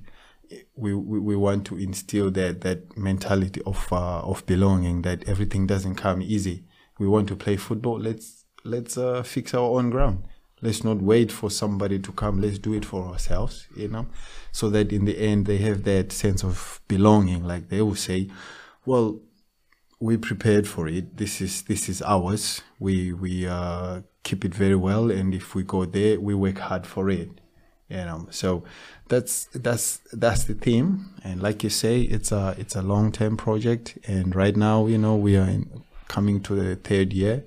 [0.77, 5.67] We, we, we want to instill that that mentality of uh, of belonging that everything
[5.67, 6.65] doesn't come easy.
[6.99, 7.99] We want to play football.
[7.99, 10.25] Let's let's uh, fix our own ground
[10.63, 14.07] let's not wait for somebody to come let's do it for ourselves you know
[14.53, 18.29] so that in the end they have that sense of belonging like they will say
[18.87, 19.21] well
[19.99, 24.77] we prepared for it this is this is ours we we uh, keep it very
[24.77, 27.41] well and if we go there we work hard for it
[27.89, 28.65] you know so
[29.09, 33.37] that's that's that's the theme and like you say it's a it's a long term
[33.37, 37.45] project and right now you know we are in, coming to the third year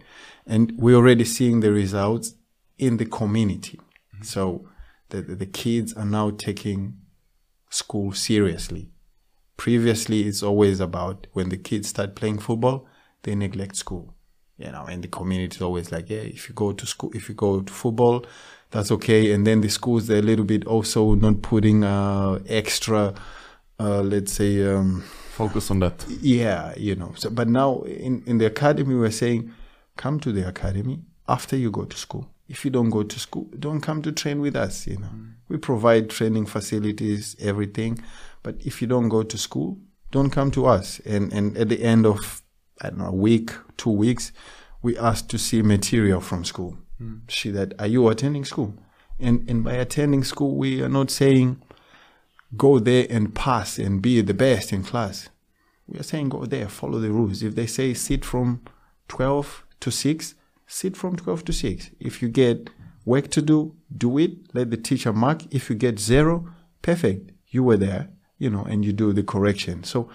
[0.50, 2.34] and we're already seeing the results
[2.78, 3.78] in the community.
[4.16, 4.24] Mm-hmm.
[4.24, 4.68] So
[5.10, 6.97] the, the kids are now taking
[7.70, 8.89] school seriously.
[9.60, 12.88] Previously, it's always about when the kids start playing football,
[13.24, 14.14] they neglect school.
[14.57, 17.28] You know, and the community is always like, yeah, if you go to school, if
[17.28, 18.26] you go to football,
[18.72, 19.34] that's okay.
[19.34, 23.14] And then the schools, they're a little bit also not putting uh, extra,
[23.82, 25.01] uh, let's say, um,
[25.32, 26.05] focus on that.
[26.07, 27.12] Yeah, you know.
[27.18, 29.51] So, but now in, in the academy, we're saying,
[29.97, 33.47] come to the academy after you go to school if you don't go to school,
[33.58, 34.88] don't come to train with us.
[34.88, 35.34] You know, mm.
[35.47, 38.04] we provide training facilities, everything.
[38.43, 39.78] But if you don't go to school,
[40.12, 41.00] don't come to us.
[41.06, 42.41] And and at the end of
[42.82, 44.32] I don't know a week, two weeks,
[44.82, 46.78] we ask to see material from school.
[47.00, 47.32] Mm.
[47.32, 48.74] See that are you attending school?
[49.20, 51.62] And and by attending school, we are not saying
[52.58, 55.30] go there and pass and be the best in class.
[55.88, 57.43] We are saying go there, follow the rules.
[57.43, 58.64] If they say sit from
[59.08, 60.34] twelve to six,
[60.70, 61.89] sit from 12 to 6.
[61.99, 62.70] If you get
[63.03, 64.32] work to do, do it.
[64.53, 65.41] Let the teacher mark.
[65.51, 66.47] If you get zero,
[66.84, 67.32] perfect.
[67.47, 69.84] You were there, you know, and you do the correction.
[69.84, 70.09] So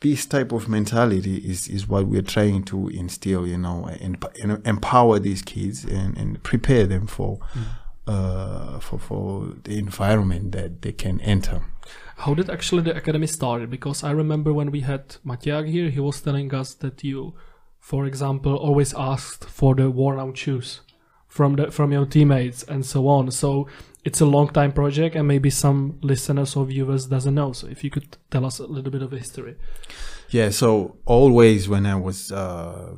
[0.00, 4.66] this type of mentality is, is what we're trying to instill, you know, and, and
[4.66, 7.64] empower these kids and, and prepare them for, mm.
[8.06, 11.62] uh, for, for the environment that they can enter.
[12.18, 13.70] How did actually the academy start?
[13.70, 17.34] Because I remember when we had Matiak here, he was telling us that you
[17.86, 20.80] for example, always asked for the worn out shoes
[21.28, 23.30] from the from your teammates and so on.
[23.30, 23.68] So
[24.04, 27.52] it's a long time project, and maybe some listeners or viewers doesn't know.
[27.52, 29.54] So if you could tell us a little bit of history.
[30.30, 30.50] Yeah.
[30.50, 32.96] So always when I was uh,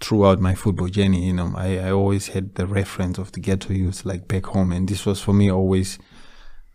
[0.00, 3.72] throughout my football journey, you know, I, I always had the reference of the ghetto
[3.72, 5.96] youth like back home, and this was for me always.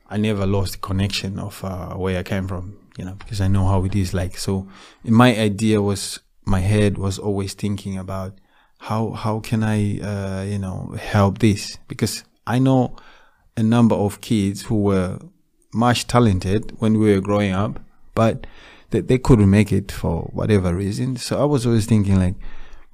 [0.10, 3.50] I never lost the connection of uh, where I came from, you know, because I
[3.50, 4.38] know how it is like.
[4.38, 4.70] So
[5.04, 8.40] my idea was my head was always thinking about
[8.80, 12.96] how how can I uh, you know help this because I know
[13.56, 15.20] a number of kids who were
[15.74, 17.80] much talented when we were growing up,
[18.16, 18.48] but
[18.90, 21.18] they, they couldn't make it for whatever reason.
[21.18, 22.36] So I was always thinking like,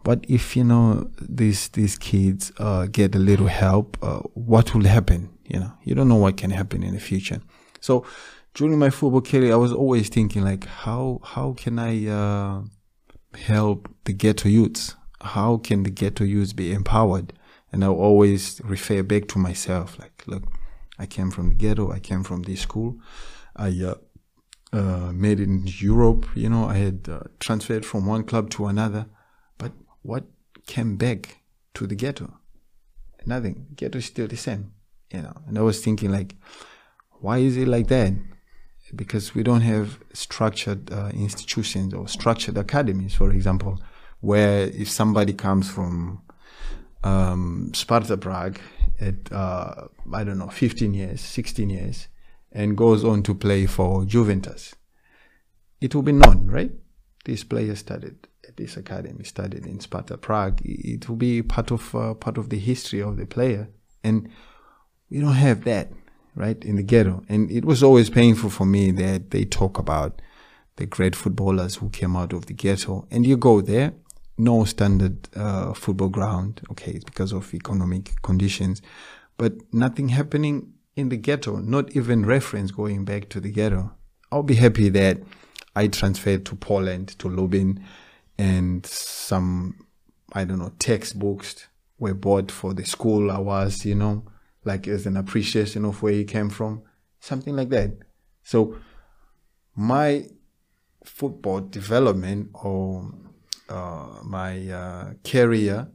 [0.04, 3.98] what if you know these these kids uh, get a little help?
[4.02, 5.30] Uh, what will happen?
[5.46, 7.42] You know, you don't know what can happen in the future.
[7.80, 8.06] So
[8.54, 12.62] during my football career, I was always thinking like, how how can I uh,
[13.38, 14.96] help the ghetto youths?
[15.22, 17.34] How can the ghetto youths be empowered?
[17.72, 20.44] And I always refer back to myself, like, look,
[20.98, 21.92] I came from the ghetto.
[21.92, 23.00] I came from this school.
[23.56, 23.96] I uh,
[24.72, 26.28] uh, made it in Europe.
[26.36, 29.08] You know, I had uh, transferred from one club to another.
[29.58, 30.26] But what
[30.68, 31.42] came back
[31.74, 32.38] to the ghetto?
[33.26, 33.68] Nothing.
[33.76, 34.72] Ghetto is still the same.
[35.12, 36.36] You know, and I was thinking like,
[37.20, 38.14] why is it like that?
[38.94, 43.80] Because we don't have structured uh, institutions or structured academies, for example,
[44.20, 46.22] where if somebody comes from
[47.04, 48.60] um, Sparta Prague
[49.00, 52.08] at, uh, I don't know, 15 years, 16 years,
[52.52, 54.76] and goes on to play for Juventus,
[55.82, 56.72] it will be known, right?
[57.26, 60.62] This player studied at this academy, studied in Sparta Prague.
[60.64, 63.68] It will be part of uh, part of the history of the player,
[64.04, 64.30] and
[65.10, 65.92] we don't have that
[66.36, 70.22] right in the ghetto and it was always painful for me that they talk about
[70.76, 73.08] the great footballers who came out of the ghetto.
[73.12, 73.94] And you go there,
[74.38, 76.62] no standard uh, football ground.
[76.72, 78.82] Okay, it's because of economic conditions,
[79.38, 81.58] but nothing happening in the ghetto.
[81.58, 83.94] Not even reference going back to the ghetto.
[84.32, 85.20] I'll be happy that
[85.76, 87.84] I transferred to Poland to Lubin,
[88.38, 89.88] and some
[90.34, 91.68] I don't know textbooks
[91.98, 93.86] were bought for the school I was.
[93.86, 94.26] You know,
[94.66, 96.82] like as an appreciation of where he came from,
[97.20, 97.92] something like that.
[98.44, 98.78] So
[99.76, 100.26] my
[101.04, 103.12] football development or
[103.70, 105.88] uh, my uh, career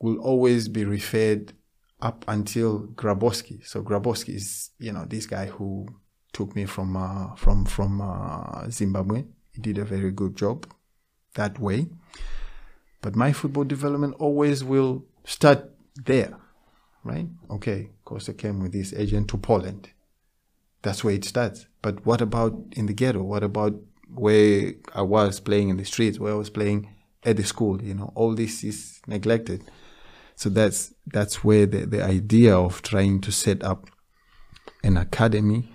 [0.00, 1.52] will always be referred
[2.00, 3.64] up until Grabowski.
[3.66, 5.86] So Grabowski is, you know, this guy who
[6.32, 9.24] took me from uh, from from uh, Zimbabwe.
[9.52, 10.66] He did a very good job
[11.34, 11.88] that way.
[13.00, 16.36] But my football development always will start there,
[17.04, 17.28] right?
[17.50, 19.90] Okay, Costa came with this agent to Poland.
[20.82, 21.66] That's where it starts.
[21.80, 23.22] But what about in the ghetto?
[23.22, 23.74] What about
[24.14, 26.88] where I was playing in the streets, where I was playing
[27.24, 27.82] at the school?
[27.82, 29.62] You know, all this is neglected.
[30.34, 33.88] So that's that's where the, the idea of trying to set up
[34.82, 35.72] an academy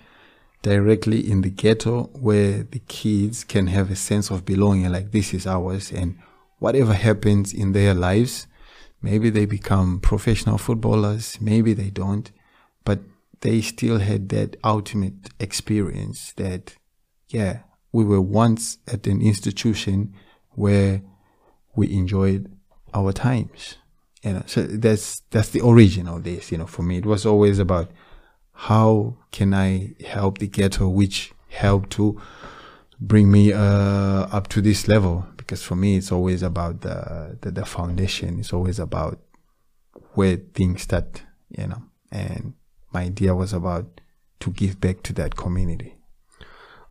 [0.62, 5.32] directly in the ghetto where the kids can have a sense of belonging, like this
[5.32, 6.18] is ours, and
[6.58, 8.47] whatever happens in their lives,
[9.02, 12.30] maybe they become professional footballers, maybe they don't,
[12.84, 13.00] but
[13.40, 16.76] they still had that ultimate experience that,
[17.28, 17.60] yeah,
[17.92, 20.14] we were once at an institution
[20.50, 21.02] where
[21.76, 22.50] we enjoyed
[22.92, 23.76] our times.
[24.22, 26.50] You know, so that's that's the origin of this.
[26.50, 27.90] You know, for me, it was always about
[28.52, 32.20] how can I help the ghetto, which helped to
[33.00, 35.26] bring me uh, up to this level.
[35.48, 38.38] Because for me, it's always about the, the the foundation.
[38.38, 39.18] It's always about
[40.12, 41.22] where things start.
[41.48, 41.82] You know,
[42.12, 42.52] and
[42.92, 44.02] my idea was about
[44.40, 45.96] to give back to that community.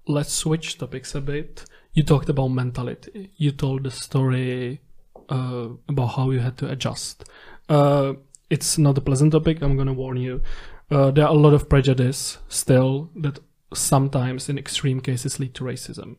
[0.07, 1.65] Let's switch topics a bit.
[1.93, 3.29] You talked about mentality.
[3.35, 4.81] You told the story
[5.29, 7.25] uh, about how you had to adjust.
[7.69, 8.13] Uh,
[8.49, 9.61] it's not a pleasant topic.
[9.61, 10.41] I'm gonna warn you.
[10.89, 13.37] Uh, there are a lot of prejudice still that
[13.71, 16.15] sometimes, in extreme cases, lead to racism.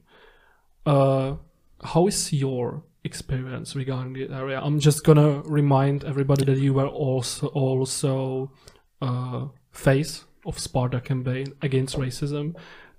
[0.87, 1.35] Uh,
[1.83, 4.61] how is your experience regarding the area?
[4.63, 8.53] I'm just gonna remind everybody that you were also also
[9.01, 12.55] uh, face of Sparta campaign against racism,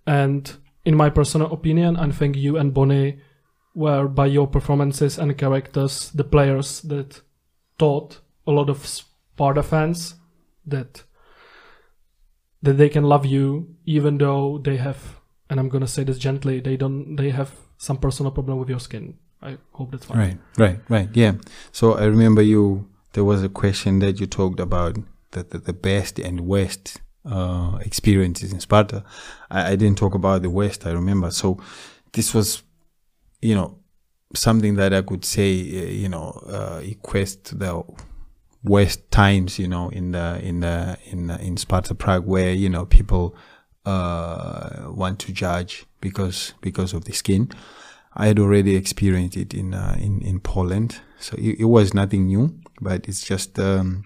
[0.05, 0.51] and
[0.85, 3.19] in my personal opinion, I think you and Bonnie
[3.75, 7.21] were by your performances and characters the players that
[7.77, 10.15] taught a lot of Sparta fans
[10.65, 11.03] that
[12.61, 15.19] that they can love you even though they have
[15.49, 18.79] and I'm gonna say this gently, they don't they have some personal problem with your
[18.79, 19.17] skin.
[19.41, 20.17] I hope that's fine.
[20.17, 21.09] Right, right, right.
[21.13, 21.33] Yeah.
[21.71, 22.87] So I remember you.
[23.13, 24.97] There was a question that you talked about
[25.31, 29.03] the the, the best and worst uh, experiences in Sparta.
[29.49, 30.85] I, I didn't talk about the worst.
[30.85, 31.31] I remember.
[31.31, 31.57] So
[32.11, 32.63] this was,
[33.41, 33.79] you know,
[34.35, 37.81] something that I could say, uh, you know, uh, equates the
[38.63, 42.85] worst times, you know, in the in the in in Sparta Prague, where you know
[42.85, 43.35] people
[43.85, 47.51] uh, want to judge because because of the skin.
[48.15, 52.27] I had already experienced it in uh, in in Poland, so it, it, was nothing
[52.27, 52.59] new.
[52.81, 54.05] But it's just um,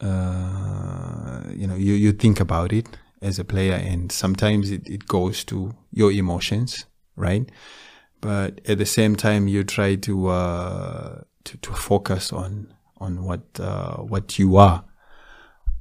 [0.00, 2.88] uh, you know you you think about it
[3.20, 7.48] as a player, and sometimes it, it goes to your emotions, right?
[8.20, 13.42] But at the same time, you try to uh, to, to focus on on what
[13.60, 14.84] uh, what you are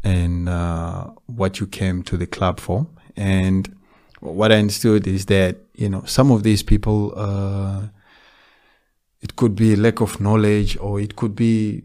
[0.03, 2.87] and uh, what you came to the club for.
[3.15, 3.73] And
[4.19, 7.87] what I understood is that you know some of these people, uh,
[9.21, 11.83] it could be lack of knowledge, or it could be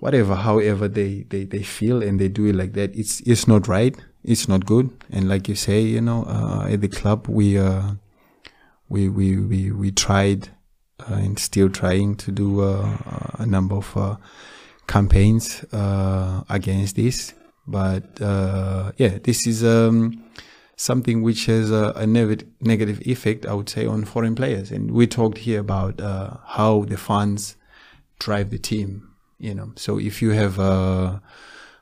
[0.00, 0.34] whatever.
[0.34, 2.94] However, they, they they feel and they do it like that.
[2.94, 3.96] It's it's not right.
[4.24, 4.90] It's not good.
[5.10, 7.94] And like you say, you know, uh, at the club we uh,
[8.88, 10.48] we we we we tried
[11.00, 12.98] uh, and still trying to do uh,
[13.38, 14.18] a number of
[14.86, 15.64] campaigns
[16.48, 17.34] against this
[17.68, 20.24] but uh, yeah, this is um,
[20.76, 24.70] something which has a, a negative effect, I would say, on foreign players.
[24.70, 27.56] And we talked here about uh, how the fans
[28.18, 29.14] drive the team.
[29.38, 31.18] You know, so if you have uh,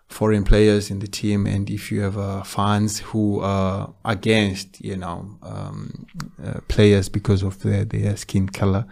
[0.08, 4.96] foreign players in the team, and if you have uh, fans who are against, you
[4.96, 6.06] know, um,
[6.44, 8.84] uh, players because of their, their skin color,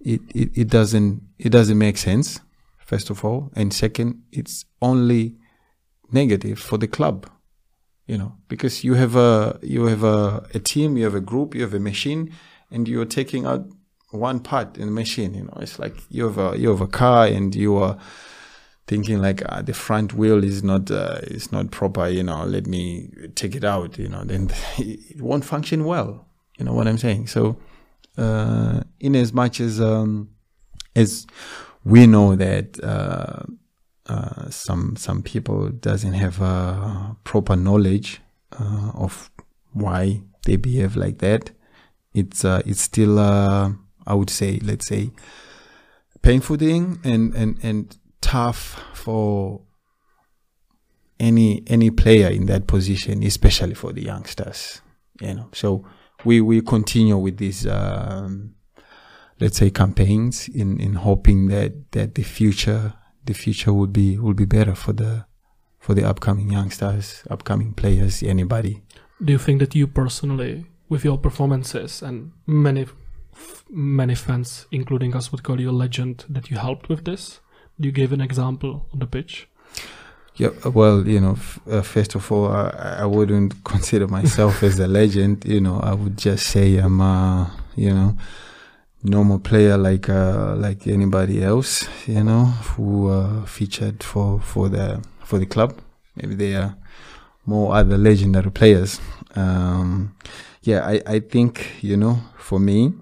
[0.00, 2.40] it, it, it doesn't it doesn't make sense.
[2.78, 5.36] First of all, and second, it's only
[6.12, 7.28] negative for the club
[8.06, 11.54] you know because you have a you have a, a team you have a group
[11.54, 12.32] you have a machine
[12.70, 13.66] and you're taking out
[14.10, 16.88] one part in the machine you know it's like you have a you have a
[16.88, 17.96] car and you are
[18.86, 22.66] thinking like uh, the front wheel is not uh, is not proper you know let
[22.66, 26.26] me take it out you know then it won't function well
[26.60, 27.28] You know what I'm saying?
[27.28, 27.56] So,
[28.18, 30.28] uh, in as much as um,
[30.94, 31.26] as
[31.84, 33.44] we know that uh,
[34.10, 38.20] uh, some some people doesn't have uh, proper knowledge
[38.58, 39.30] uh, of
[39.72, 41.52] why they behave like that,
[42.12, 43.70] it's uh, it's still uh,
[44.06, 45.12] I would say let's say
[46.22, 49.62] painful thing and and and tough for
[51.20, 54.80] any any player in that position, especially for the youngsters.
[55.20, 55.86] You know, so
[56.24, 58.54] we we continue with these um,
[59.38, 62.94] let's say campaigns in in hoping that that the future
[63.24, 65.24] the future will be will be better for the
[65.78, 68.82] for the upcoming youngsters, upcoming players, anybody.
[69.22, 72.86] Do you think that you personally, with your performances and many
[73.70, 77.40] many fans, including us, would call you a legend, that you helped with this?
[77.78, 79.48] Do you give an example on the pitch?
[80.36, 84.78] Yeah, well, you know, f- uh, first of all, I, I wouldn't consider myself as
[84.78, 85.44] a legend.
[85.44, 88.16] You know, I would just say I'm, a, you know,
[89.02, 91.88] normal player like uh, like anybody else.
[92.06, 92.44] You know,
[92.76, 95.80] who uh, featured for for the for the club.
[96.16, 96.76] Maybe they are
[97.46, 99.00] more other legendary players.
[99.34, 100.14] Um,
[100.62, 102.92] yeah, I I think you know, for me,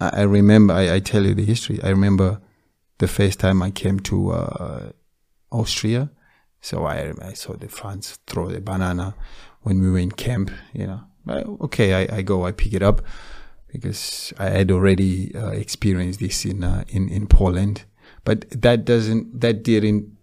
[0.00, 0.74] I, I remember.
[0.74, 1.80] I, I tell you the history.
[1.82, 2.40] I remember
[2.98, 4.90] the first time I came to uh,
[5.50, 6.10] Austria.
[6.64, 9.16] So I, I saw the fans throw the banana
[9.62, 11.00] when we were in camp, you know.
[11.60, 13.02] Okay, I, I go, I pick it up
[13.72, 17.84] because I had already uh, experienced this in, uh, in, in Poland.
[18.24, 20.16] But that doesn't, that didn't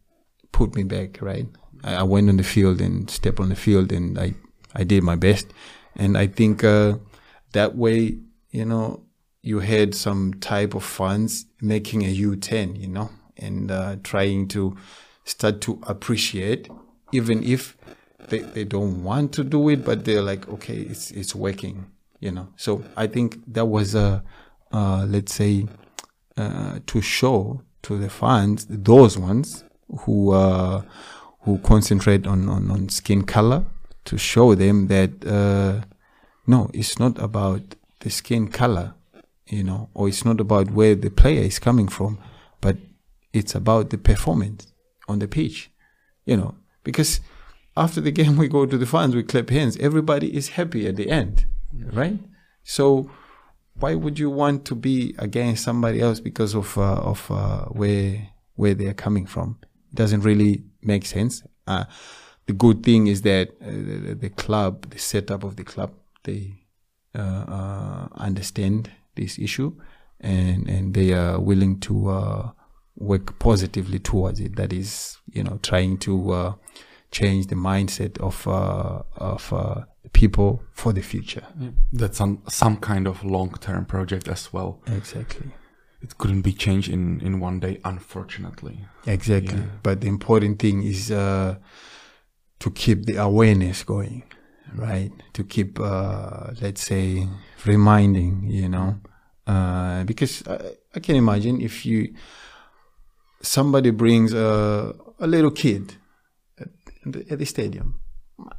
[0.52, 1.48] put me back, right?
[1.84, 4.34] I, I went on the field and stepped on the field and I,
[4.76, 5.48] I did my best.
[5.96, 6.98] And I think, uh,
[7.54, 8.20] that way,
[8.52, 9.04] you know,
[9.42, 14.78] you had some type of funds making a U10, you know, and, uh, trying to,
[15.30, 16.70] start to appreciate,
[17.12, 17.78] even if
[18.28, 21.86] they, they don't want to do it, but they're like, okay, it's it's working,
[22.20, 22.48] you know.
[22.56, 24.24] So I think that was a,
[24.72, 25.68] uh, let's say,
[26.38, 29.64] uh, to show to the fans, those ones
[30.02, 30.84] who uh,
[31.42, 33.66] who concentrate on, on, on skin color,
[34.06, 35.86] to show them that uh,
[36.48, 37.62] no, it's not about
[38.00, 38.96] the skin color,
[39.48, 42.18] you know, or it's not about where the player is coming from,
[42.62, 42.78] but
[43.34, 44.74] it's about the performance
[45.08, 45.70] on the pitch,
[46.26, 47.20] you know, because
[47.78, 49.78] after the game we go to the fans, we clap hands.
[49.78, 52.20] Everybody is happy at the end, right?
[52.64, 53.10] So
[53.80, 58.30] why would you want to be against somebody else because of uh, of uh, where
[58.56, 59.58] where they are coming from?
[59.92, 61.44] It doesn't really make sense.
[61.66, 61.86] Uh,
[62.46, 65.92] the good thing is that uh, the, the, club, the setup of the club,
[66.24, 66.66] they
[67.16, 69.76] uh, uh, understand this issue
[70.20, 72.54] and and they are willing to
[72.98, 74.56] work positively towards it.
[74.58, 76.56] That is, you know, trying to
[77.12, 81.46] change the mindset of of people for the future.
[81.60, 81.70] Yeah.
[81.92, 84.82] That's some some kind of long term project as well.
[84.88, 85.52] Exactly.
[86.02, 88.86] It couldn't be changed in in one day, unfortunately.
[89.06, 89.60] Exactly.
[89.60, 89.80] Yeah.
[89.84, 91.56] But the important thing is uh,
[92.60, 94.24] to keep the awareness going,
[94.76, 95.12] right?
[95.34, 97.28] To keep, uh, let's say,
[97.66, 99.00] reminding, you know,
[99.48, 100.60] uh, because I,
[100.96, 102.14] I can imagine if you
[103.42, 105.96] somebody brings a, a little kid
[106.60, 106.68] at
[107.06, 108.00] the, at the, stadium.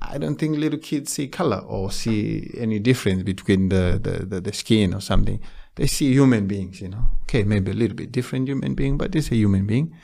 [0.02, 4.40] I don't think little kids see color or see any difference between the, the, the,
[4.40, 5.40] the, skin or something.
[5.76, 7.04] They see human beings, you know.
[7.22, 9.94] Okay, maybe a little bit different human being, but it's a human being.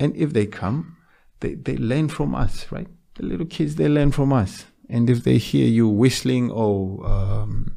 [0.00, 0.96] And if they come,
[1.40, 2.88] they, they learn from us, right?
[3.14, 4.66] The little kids, they learn from us.
[4.88, 7.76] And if they hear you whistling or um,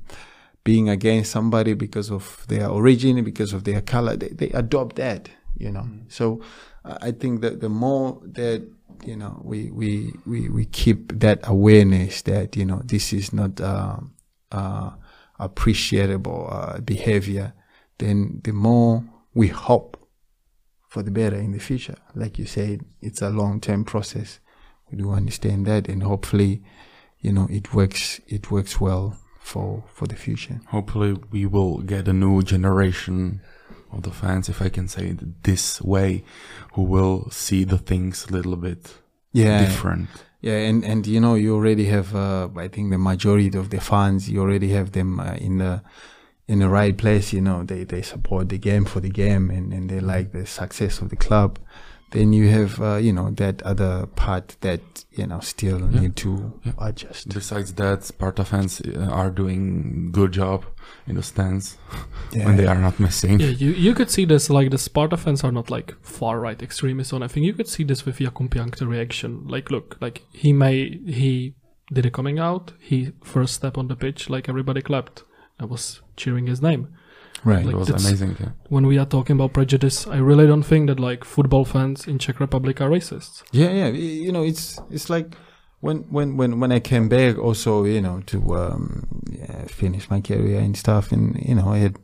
[0.64, 5.30] being against somebody because of their origin, because of their color, they, they adopt that
[5.62, 5.82] you know.
[5.82, 6.12] Mm.
[6.12, 6.42] So
[6.84, 8.68] I think that the more that
[9.04, 13.60] you know we we we, we keep that awareness that you know this is not
[13.60, 13.97] uh,
[14.52, 14.91] uh,
[15.39, 17.54] appreciable uh, behavior,
[17.97, 19.97] then the more we hope
[20.88, 21.95] for the better in the future.
[22.16, 24.39] Like you said, it's a long term process.
[24.91, 26.64] We do understand that, and hopefully,
[27.20, 28.20] you know, it works.
[28.28, 30.60] It works well for for the future.
[30.68, 33.41] Hopefully, we will get a new generation
[33.92, 36.24] of the fans, if I can say it this way,
[36.74, 38.94] who will see the things a little bit
[39.32, 40.10] yeah, different.
[40.42, 43.80] Yeah, and and you know you already have uh, I think the majority of the
[43.80, 45.84] fans you already have them uh, in the
[46.48, 47.32] in the right place.
[47.32, 50.46] You know they they support the game for the game and and they like the
[50.46, 51.60] success of the club
[52.12, 54.82] then you have uh, you know that other part that
[55.12, 56.01] you know still yeah.
[56.01, 56.74] need to yeah.
[56.80, 57.30] adjust.
[57.30, 60.66] Besides that, Sparta fans uh, are doing good job
[61.07, 61.78] in the stands
[62.34, 62.45] yeah.
[62.45, 63.39] when they are not missing.
[63.39, 66.62] Yeah, you you could see this like the Sparta fans are not like far right
[66.62, 67.43] extremists or anything.
[67.43, 69.47] You could see this with Jakub Jankto reaction.
[69.47, 71.55] Like, look, like he may he
[71.93, 72.74] did a coming out.
[72.80, 75.24] He first step on the pitch, like everybody clapped.
[75.59, 76.89] I was cheering his name.
[77.44, 77.66] Right.
[77.66, 78.38] Like it was amazing.
[78.39, 78.50] Yeah.
[78.70, 82.20] When we are talking about prejudice, I really don't think that like football fans in
[82.20, 83.44] Czech Republic are racists.
[83.52, 83.88] Yeah, yeah.
[83.88, 85.36] You know, it's it's like
[85.80, 90.22] when when when when I came back, also you know to um, yeah, finish my
[90.22, 91.98] career and stuff, and you know I had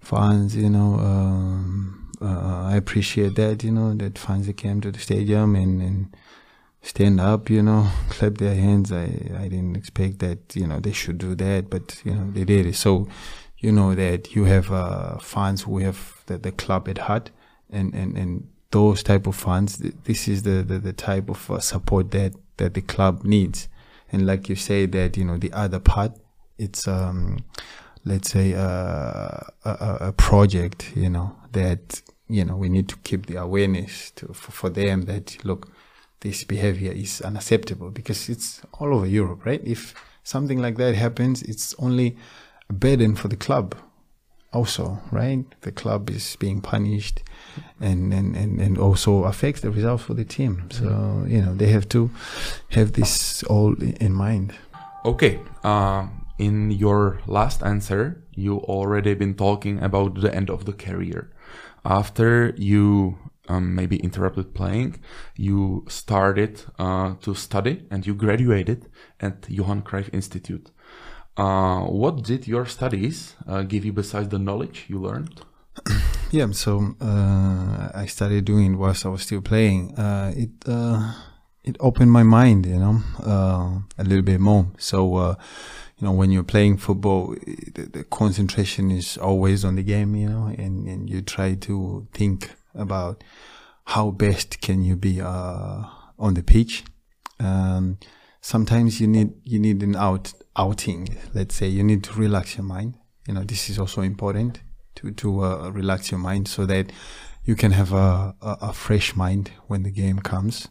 [0.00, 0.54] fans.
[0.54, 3.64] You know, um, uh, I appreciate that.
[3.64, 6.16] You know that fans that came to the stadium and and
[6.82, 7.48] stand up.
[7.48, 8.92] You know, clap their hands.
[8.92, 9.04] I
[9.38, 10.54] I didn't expect that.
[10.54, 12.76] You know they should do that, but you know they did it.
[12.76, 13.08] So
[13.66, 17.30] you know that you have uh, fans who have the, the club at heart
[17.68, 21.50] and and and those type of funds th- this is the the, the type of
[21.50, 23.68] uh, support that that the club needs.
[24.12, 26.12] And like you say that you know the other part
[26.58, 27.38] it's um
[28.04, 32.96] let's say uh, a, a, a project you know that you know we need to
[32.98, 35.72] keep the awareness to for, for them that look
[36.20, 39.60] this behavior is unacceptable because it's all over Europe right?
[39.64, 39.92] If
[40.22, 42.16] something like that happens it's only
[42.68, 43.74] a burden for the club
[44.52, 45.44] also, right?
[45.60, 47.22] The club is being punished
[47.80, 50.68] and, and, and, and also affects the results for the team.
[50.70, 52.10] So, you know, they have to
[52.70, 54.54] have this all in mind.
[55.04, 55.40] Okay.
[55.62, 56.08] Uh,
[56.38, 61.32] in your last answer, you already been talking about the end of the career.
[61.84, 65.00] After you um, maybe interrupted playing,
[65.36, 68.90] you started uh, to study and you graduated
[69.20, 70.70] at Johann Cruyff Institute.
[71.36, 75.40] Uh, what did your studies uh, give you besides the knowledge you learned?
[76.32, 79.94] Yeah, so uh, I started doing whilst I was still playing.
[79.96, 81.14] Uh, it uh,
[81.62, 83.00] it opened my mind, you know,
[83.96, 84.66] a little bit more.
[84.76, 85.36] So,
[85.98, 87.36] you know, when you're playing football,
[87.74, 92.08] the, the concentration is always on the game, you know, and, and you try to
[92.12, 93.22] think about
[93.84, 95.84] how best can you be uh,
[96.18, 96.84] on the pitch.
[97.38, 97.98] Um,
[98.40, 101.16] sometimes you need you need an out outing.
[101.34, 102.94] Let's say you need to relax your mind.
[103.26, 104.60] You know, this is also important
[104.96, 106.92] to to uh, relax your mind so that
[107.44, 110.68] you can have a, a, a fresh mind when the game comes.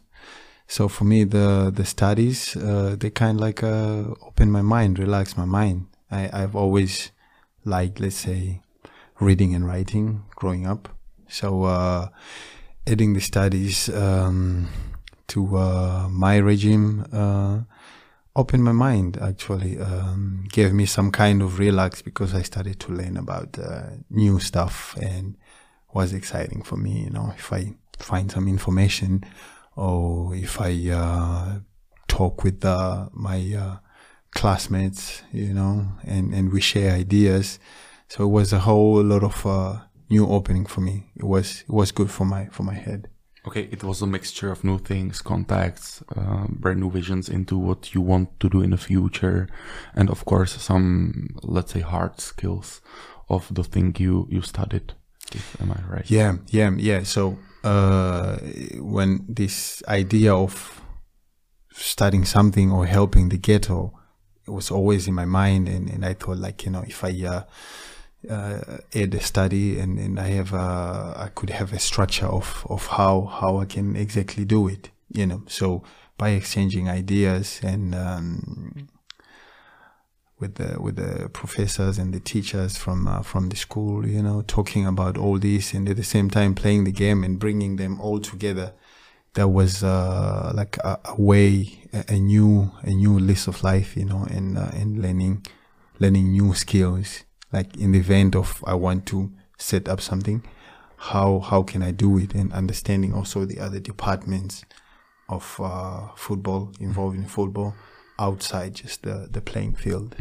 [0.68, 4.98] So for me, the the studies uh, they kind of like uh, open my mind,
[4.98, 5.86] relax my mind.
[6.10, 7.12] I I've always
[7.64, 8.62] liked, let's say,
[9.20, 10.88] reading and writing growing up.
[11.28, 12.08] So uh,
[12.86, 14.68] adding the studies um,
[15.28, 17.60] to uh, my regime uh,
[18.36, 19.18] opened my mind.
[19.20, 23.88] Actually, um, gave me some kind of relax because I started to learn about uh,
[24.10, 25.36] new stuff and
[25.92, 27.04] was exciting for me.
[27.04, 29.24] You know, if I find some information
[29.74, 31.58] or if I uh,
[32.06, 33.76] talk with uh, my uh,
[34.34, 37.58] classmates, you know, and, and we share ideas.
[38.08, 41.10] So it was a whole lot of uh, new opening for me.
[41.16, 43.08] It was it was good for my for my head.
[43.46, 47.94] Okay, it was a mixture of new things, contacts, uh, brand new visions into what
[47.94, 49.48] you want to do in the future,
[49.94, 52.80] and of course some, let's say, hard skills
[53.28, 54.94] of the thing you you studied.
[55.32, 56.10] If, am I right?
[56.10, 57.04] Yeah, yeah, yeah.
[57.04, 58.38] So uh,
[58.78, 60.82] when this idea of
[61.72, 63.92] studying something or helping the ghetto
[64.48, 67.42] was always in my mind, and, and I thought like you know if I uh,
[68.28, 72.86] uh, add study and, and I have uh, I could have a structure of of
[72.86, 74.90] how how I can exactly do it.
[75.12, 75.82] You know, so
[76.18, 78.88] by exchanging ideas and um,
[80.38, 84.42] with the with the professors and the teachers from uh, from the school, you know,
[84.42, 88.00] talking about all this and at the same time playing the game and bringing them
[88.00, 88.72] all together.
[89.34, 93.96] That was uh, like a, a way, a, a new a new list of life,
[93.96, 95.46] you know, and uh, and learning
[95.98, 97.24] learning new skills.
[97.52, 100.42] Like in the event of I want to set up something,
[100.96, 104.64] how how can I do it, and understanding also the other departments
[105.28, 107.74] of uh, football involved in football
[108.18, 110.16] outside just the, the playing field.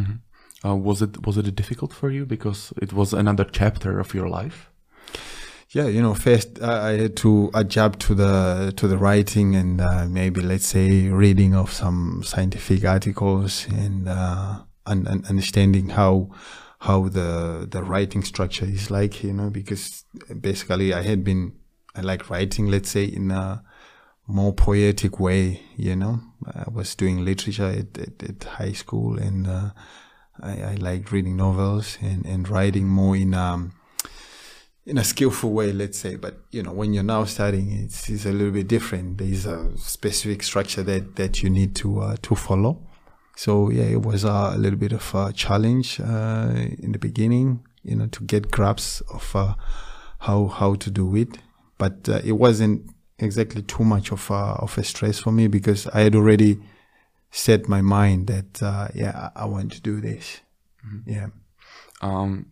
[0.63, 4.27] Uh, was it was it difficult for you because it was another chapter of your
[4.27, 4.69] life?
[5.69, 9.81] Yeah, you know, first I, I had to adapt to the to the writing and
[9.81, 16.29] uh, maybe let's say reading of some scientific articles and uh, and, and understanding how
[16.79, 20.03] how the the writing structure is like, you know, because
[20.39, 21.53] basically I had been
[21.95, 23.63] I like writing, let's say, in a
[24.27, 26.19] more poetic way, you know.
[26.45, 29.69] I was doing literature at, at, at high school and uh,
[30.41, 33.73] I, I liked reading novels and, and writing more in um
[34.85, 36.15] in a skillful way, let's say.
[36.15, 39.17] But you know, when you're now studying, it's, it's a little bit different.
[39.17, 42.81] There's a specific structure that that you need to uh, to follow.
[43.35, 47.65] So yeah, it was uh, a little bit of a challenge uh, in the beginning,
[47.83, 49.55] you know, to get grasp of uh,
[50.19, 51.37] how how to do it.
[51.77, 55.87] But uh, it wasn't exactly too much of a, of a stress for me because
[55.87, 56.59] I had already
[57.31, 60.41] set my mind that uh, yeah, I, I want to do this.
[61.05, 61.29] Yeah.
[62.01, 62.45] um,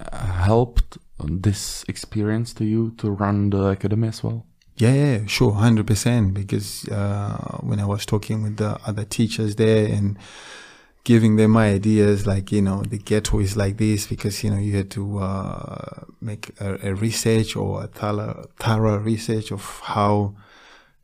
[0.00, 4.44] helped this experience to you to run the academy as well?
[4.78, 6.34] Yeah, yeah, sure, hundred percent.
[6.34, 10.18] Because uh, when I was talking with the other teachers there and
[11.04, 14.58] giving them my ideas, like you know, the ghetto is like this because you know
[14.58, 20.34] you had to uh, make a, a, research or a thorough, thorough research of how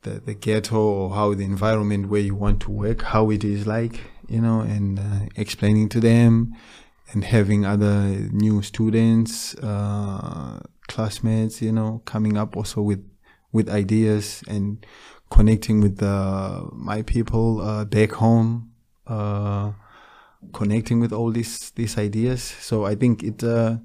[0.03, 3.65] the, the ghetto or how the environment where you want to work, how it is
[3.65, 6.55] like, you know, and uh, explaining to them
[7.11, 13.03] and having other new students, uh, classmates, you know, coming up also with
[13.53, 14.85] with ideas and
[15.29, 18.71] connecting with uh, my people uh, back home,
[19.07, 19.71] uh,
[20.51, 22.43] connecting with all these these ideas.
[22.43, 23.77] So I think it uh,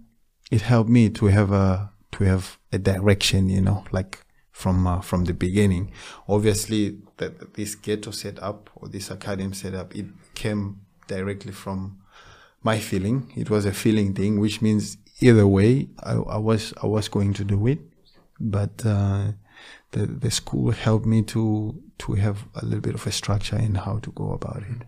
[0.51, 4.19] it helped me to have a to have a direction, you know, like
[4.51, 5.93] from uh, from the beginning.
[6.29, 11.99] Obviously, that this ghetto setup or this academy setup it came directly from
[12.63, 13.33] my feeling.
[13.37, 17.35] It was a feeling thing, which means either way, I, I was I was going
[17.35, 17.81] to do it,
[18.41, 19.33] but uh,
[19.93, 23.75] the the school helped me to to have a little bit of a structure in
[23.75, 24.87] how to go about it.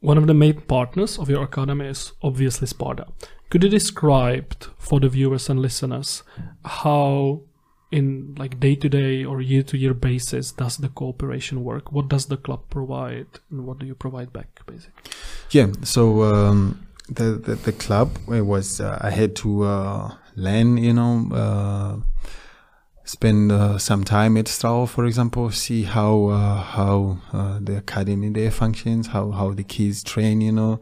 [0.00, 3.06] One of the main partners of your academy is obviously Sparta.
[3.50, 6.22] Could you describe for the viewers and listeners
[6.64, 7.42] how
[7.90, 11.92] in like day to day or year to year basis does the cooperation work?
[11.92, 15.12] What does the club provide and what do you provide back basically?
[15.50, 20.92] Yeah, so um, the, the, the club was uh, I had to uh, learn, you
[20.92, 21.96] know, uh,
[23.04, 28.30] spend uh, some time at Strahov, for example, see how uh, how uh, the academy
[28.30, 30.80] there functions, how how the kids train, you know,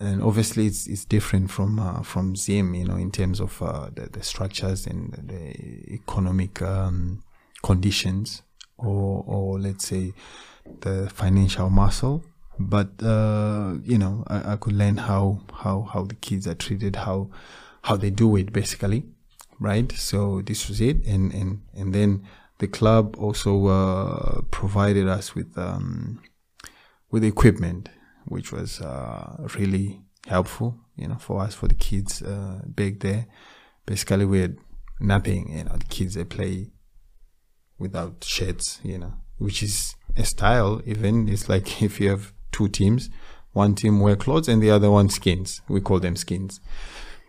[0.00, 3.90] and obviously it's it's different from uh, from Zim, you know, in terms of uh,
[3.94, 7.22] the, the structures and the economic um,
[7.62, 8.42] conditions,
[8.78, 10.12] or or let's say
[10.80, 12.24] the financial muscle.
[12.58, 16.96] But uh, you know, I, I could learn how how how the kids are treated,
[16.96, 17.30] how
[17.82, 19.04] how they do it basically
[19.60, 19.92] right?
[19.92, 22.26] So this was it, and and and then
[22.58, 26.20] the club also uh, provided us with um,
[27.10, 27.90] with equipment,
[28.24, 33.26] which was uh, really helpful, you know, for us for the kids uh, back there.
[33.86, 34.56] Basically, we had
[34.98, 35.76] nothing, you know.
[35.76, 36.70] The kids they play
[37.78, 40.80] without shirts, you know, which is a style.
[40.86, 43.10] Even it's like if you have two teams,
[43.52, 45.60] one team wear clothes and the other one skins.
[45.68, 46.60] We call them skins.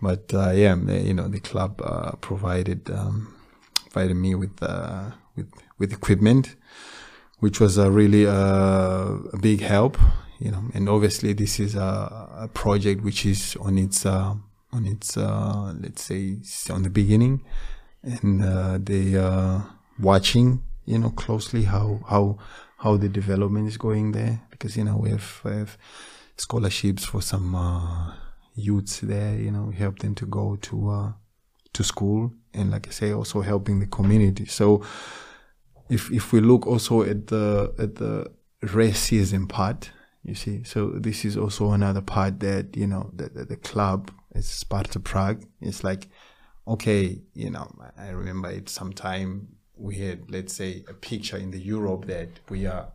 [0.02, 3.34] But uh, yeah, you know, the club uh, provided um,
[3.92, 6.56] provided me with uh, with with equipment,
[7.40, 8.34] which was a really uh,
[9.34, 9.98] a big help.
[10.40, 14.34] You know, and obviously this is a, a project which is on its uh,
[14.72, 16.38] on its uh, let's say
[16.72, 17.44] on the beginning,
[18.02, 18.42] and
[18.84, 19.68] they are
[20.00, 22.40] watching you know closely how how
[22.78, 25.78] how the development is going there because you know we have, we have
[26.38, 27.54] scholarships for some
[28.56, 31.12] youths there, you know, help them to go to uh,
[31.74, 34.46] to school, and like I say, also helping the community.
[34.46, 34.84] So,
[35.90, 38.32] if if we look also at the at the
[38.64, 39.92] racism part,
[40.24, 44.12] you see, so this is also another part that you know that the, the club
[44.36, 45.46] is Sparta Prague.
[45.60, 46.10] It's like,
[46.68, 51.60] okay, you know, I remember it sometime we had, let's say, a picture in the
[51.60, 52.92] Europe that we are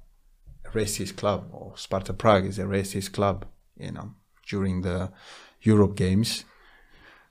[0.65, 3.45] a racist club or Sparta Prague is a racist club,
[3.79, 4.15] you know,
[4.49, 5.11] during the
[5.61, 6.45] Europe Games.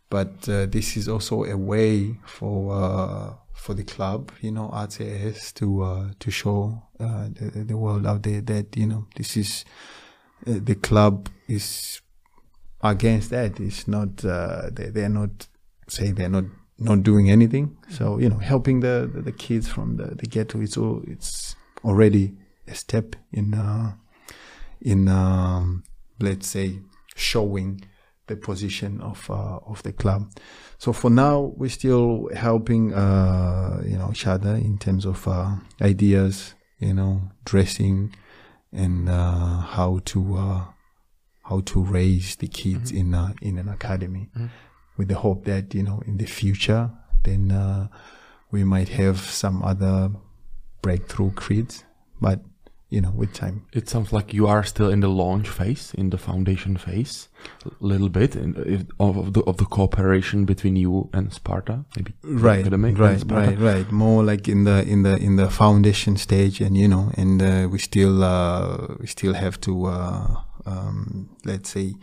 [0.10, 5.54] But uh, this is also a way for uh, for the club, you know, RTS
[5.56, 9.66] to uh, to show uh, the, the world out there that you know this is
[10.46, 12.02] uh, the club is
[12.84, 13.60] against that.
[13.60, 15.48] It's not uh, they they're not
[15.88, 16.46] saying they're not
[16.78, 17.76] not doing anything.
[17.90, 21.56] So you know, helping the the, the kids from the, the ghetto it's all, it's
[21.84, 22.36] already
[22.68, 23.56] a step in
[24.82, 25.84] in um,
[26.20, 26.80] let's say
[27.16, 27.82] showing
[28.28, 30.32] the position of uh, of the club.
[30.78, 35.56] So for now, we're still helping uh, you know each other in terms of uh,
[35.82, 38.16] ideas, you know, dressing
[38.72, 40.66] and uh, how to uh,
[41.44, 43.14] how to raise the kids mm-hmm.
[43.14, 44.48] in uh, in an academy, mm-hmm.
[44.98, 46.92] with the hope that you know in the future
[47.24, 47.90] then
[48.52, 50.12] we might have some other
[50.82, 51.84] breakthrough kids,
[52.22, 52.40] but
[52.96, 53.66] you know, with time.
[53.74, 57.28] It sounds like you are still in the launch phase, in the foundation phase,
[57.66, 62.14] a little bit in, of the of the cooperation between you and Sparta, maybe.
[62.24, 63.92] Right, right, right, right.
[63.92, 67.68] More like in the in the in the foundation stage, and you know, and uh,
[67.70, 70.28] we still uh, we still have to uh,
[70.66, 71.96] um, let's say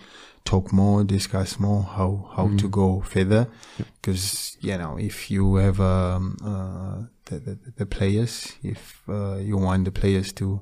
[0.45, 2.59] talk more, discuss more how how mm.
[2.59, 8.59] to go further, because you know if you have um, uh, the, the, the players,
[8.63, 10.61] if uh, you want the players to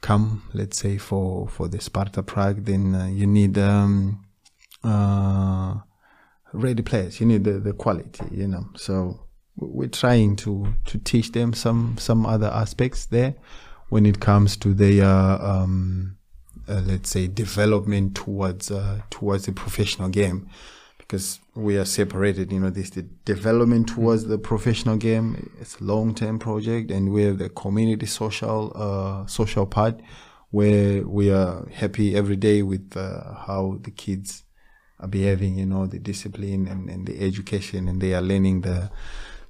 [0.00, 4.24] come, let's say for for the Sparta Prague, then uh, you need um,
[4.84, 5.74] uh,
[6.52, 7.20] ready players.
[7.20, 8.68] You need the, the quality, you know.
[8.76, 9.20] So
[9.56, 13.34] we're trying to to teach them some some other aspects there
[13.88, 16.16] when it comes to their um,
[16.68, 20.48] uh, let's say development towards uh, towards the professional game
[21.08, 25.84] because we are separated you know this the development towards the professional game it's a
[25.84, 29.98] long term project and we have the community social uh, social part
[30.50, 34.44] where we are happy every day with uh, how the kids
[35.00, 38.90] are behaving you know the discipline and, and the education and they are learning the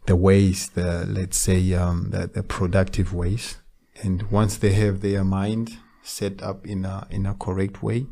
[0.09, 3.59] the ways the let's say um, the, the productive ways.
[4.03, 8.07] And once they have their mind set up in a in a correct way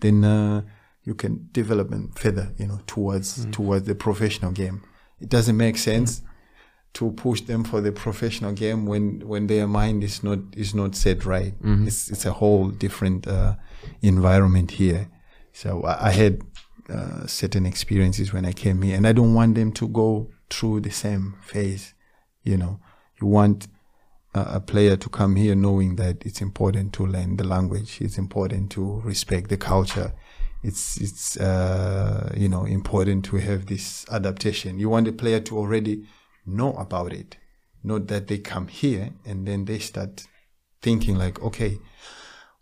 [0.00, 0.62] then uh,
[1.08, 3.52] you can develop them further you know towards Mm.
[3.58, 4.78] towards the professional game.
[5.24, 6.10] It doesn't make sense
[6.98, 10.90] to push them for the professional game when when their mind is not is not
[11.04, 11.54] set right.
[11.62, 11.86] Mm-hmm.
[11.88, 13.52] it's it's a whole different uh,
[14.02, 15.08] environment here.
[15.52, 16.34] So i, I had
[16.96, 20.08] uh, certain experiences when i came here and i don't want them to go
[20.50, 21.94] through the same phase
[22.44, 22.74] you know.
[23.20, 23.68] You want
[24.34, 28.18] a, a player to come here knowing that it's important to learn the language it's
[28.18, 30.12] important to respect the culture
[30.62, 34.78] it's it's uh, you know important to have this adaptation.
[34.78, 36.04] You want the player to already
[36.46, 37.36] know about it
[37.84, 40.24] not that they come here and then they start
[40.82, 41.78] thinking like okay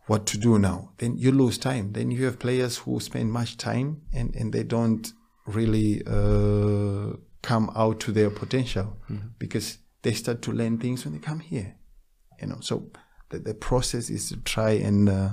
[0.06, 0.92] what to do now?
[0.98, 1.92] Then you lose time.
[1.92, 5.12] Then you have players who spend much time and and they don't
[5.46, 8.96] really uh, come out to their potential
[9.38, 11.76] because they start to learn things when they come here
[12.40, 12.58] you know.
[12.60, 12.90] So
[13.30, 15.30] the, the process is to try and uh,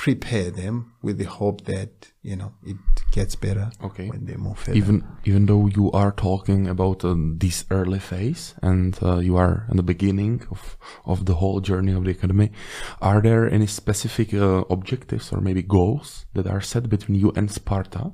[0.00, 1.90] prepare them with the hope that
[2.22, 2.76] you know it
[3.12, 4.08] gets better Okay.
[4.08, 4.78] when they move further.
[4.78, 9.66] Even even though you are talking about uh, this early phase and uh, you are
[9.70, 12.50] in the beginning of of the whole journey of the academy,
[13.02, 17.50] are there any specific uh, objectives or maybe goals that are set between you and
[17.50, 18.12] Sparta?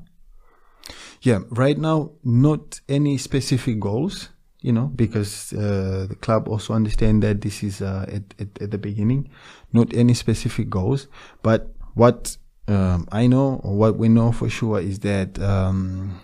[1.23, 4.31] Yeah, right now, not any specific goals,
[4.61, 8.71] you know, because uh, the club also understand that this is uh, at, at, at
[8.71, 9.31] the beginning,
[9.73, 11.07] not any specific goals.
[11.43, 12.37] But what
[12.69, 16.21] um, I know, or what we know for sure, is that um,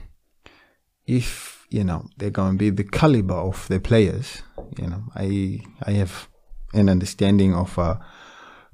[1.07, 4.43] if you know they're going to be the caliber of the players,
[4.79, 6.29] you know, I I have
[6.75, 7.97] an understanding of uh,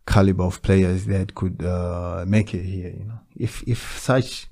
[0.07, 2.91] caliber of players that could uh, make it here.
[2.91, 4.49] You know, if if such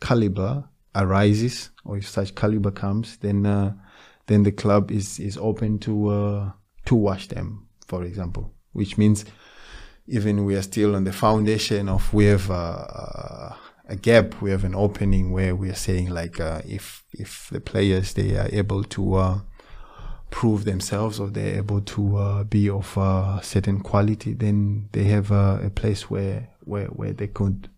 [0.00, 3.74] caliber arises or if such caliber comes, then uh,
[4.26, 6.52] then the club is is open to uh,
[6.84, 9.24] to watch them, for example, which means
[10.08, 13.52] even we are still on the foundation of we have uh,
[13.88, 17.60] a gap, we have an opening where we are saying like uh, if if the
[17.60, 19.40] players they are able to uh,
[20.30, 25.30] prove themselves or they're able to uh, be of a certain quality, then they have
[25.30, 27.68] uh, a place where where where they could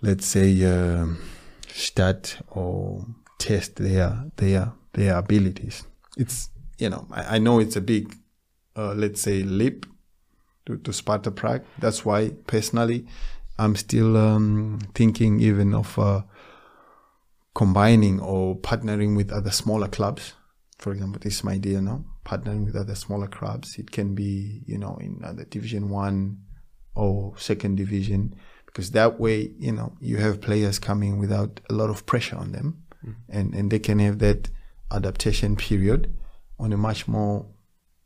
[0.00, 1.18] let's say um
[1.68, 3.06] start or
[3.38, 5.84] test their their their abilities.
[6.16, 8.16] It's you know I, I know it's a big
[8.74, 9.86] uh, let's say leap
[10.66, 11.64] to, to Sparta Prague.
[11.78, 13.06] That's why personally
[13.58, 16.22] I'm still um, thinking even of uh,
[17.54, 20.34] combining or partnering with other smaller clubs.
[20.78, 22.04] For example, this is my idea now.
[22.24, 23.78] Partnering with other smaller clubs.
[23.78, 26.38] It can be you know in other Division One
[26.94, 28.34] or Second Division
[28.66, 32.52] because that way you know you have players coming without a lot of pressure on
[32.52, 32.82] them
[33.28, 34.48] and and they can have that
[34.90, 36.12] adaptation period
[36.58, 37.46] on a much more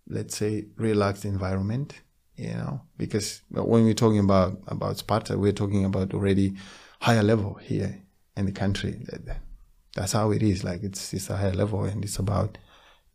[0.08, 2.00] let's say relaxed environment
[2.36, 6.54] you know because when we're talking about about Sparta we're talking about already
[7.00, 8.02] higher level here
[8.36, 8.92] in the country.
[9.06, 9.42] That- that-
[9.94, 10.62] that's how it is.
[10.62, 12.58] Like it's it's a higher level and it's about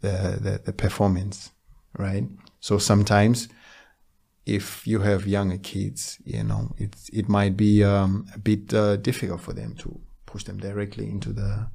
[0.01, 1.51] the the, the performance
[1.97, 2.25] right?
[2.59, 3.49] So sometimes
[4.45, 8.95] if you have younger kids, you know, it's it might be um, a bit uh,
[8.97, 11.67] difficult for them to push them directly into the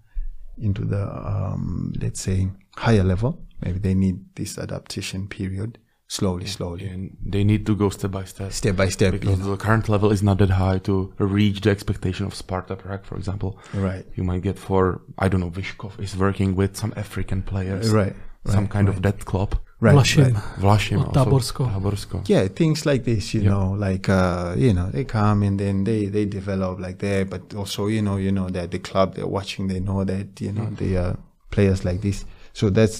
[0.59, 3.47] into the um, let's say higher level.
[3.63, 8.25] Maybe they need this adaptation period slowly, slowly, And they need to go step by
[8.25, 8.53] step.
[8.53, 9.13] step by step.
[9.15, 9.51] You Because know.
[9.51, 13.17] the current level is not that high to reach the expectation of Sparta Prague, for
[13.17, 13.59] example.
[13.75, 17.91] Right, You might get for, I don't know, Vyškov is working with some African players.
[17.91, 18.15] right,
[18.47, 18.97] Some right, kind right.
[18.97, 19.57] of that club.
[19.81, 20.33] right, Vlašim.
[20.35, 20.43] right.
[20.65, 21.25] Vlašim Or also.
[21.25, 21.65] Taborsko.
[21.75, 22.17] Taborsko.
[22.29, 23.51] yeah things like this you Yeah.
[23.55, 27.43] know like uh you know they come and then they they develop like that but
[27.61, 30.69] also you know you know that the club they're watching they know that you know
[30.81, 31.15] they are
[31.51, 32.19] players like this
[32.59, 32.99] so that's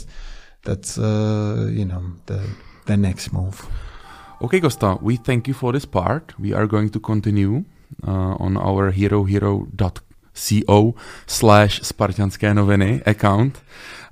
[0.69, 2.39] that's uh you know the
[2.87, 3.69] the next move
[4.39, 6.35] Okay, Costa, we thank you for this part.
[6.39, 7.65] We are going to continue
[8.07, 10.95] uh, on our herohero.co
[11.27, 13.63] slash spartianské noviny account.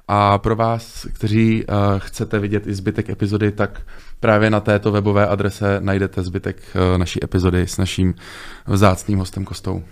[0.08, 3.80] A pro vás, kteří uh, chcete vidět i zbytek epizody, tak
[4.20, 8.14] právě na této webové adrese najdete zbytek uh, naší epizody s naším
[8.66, 9.84] vzácným hostem Kostou.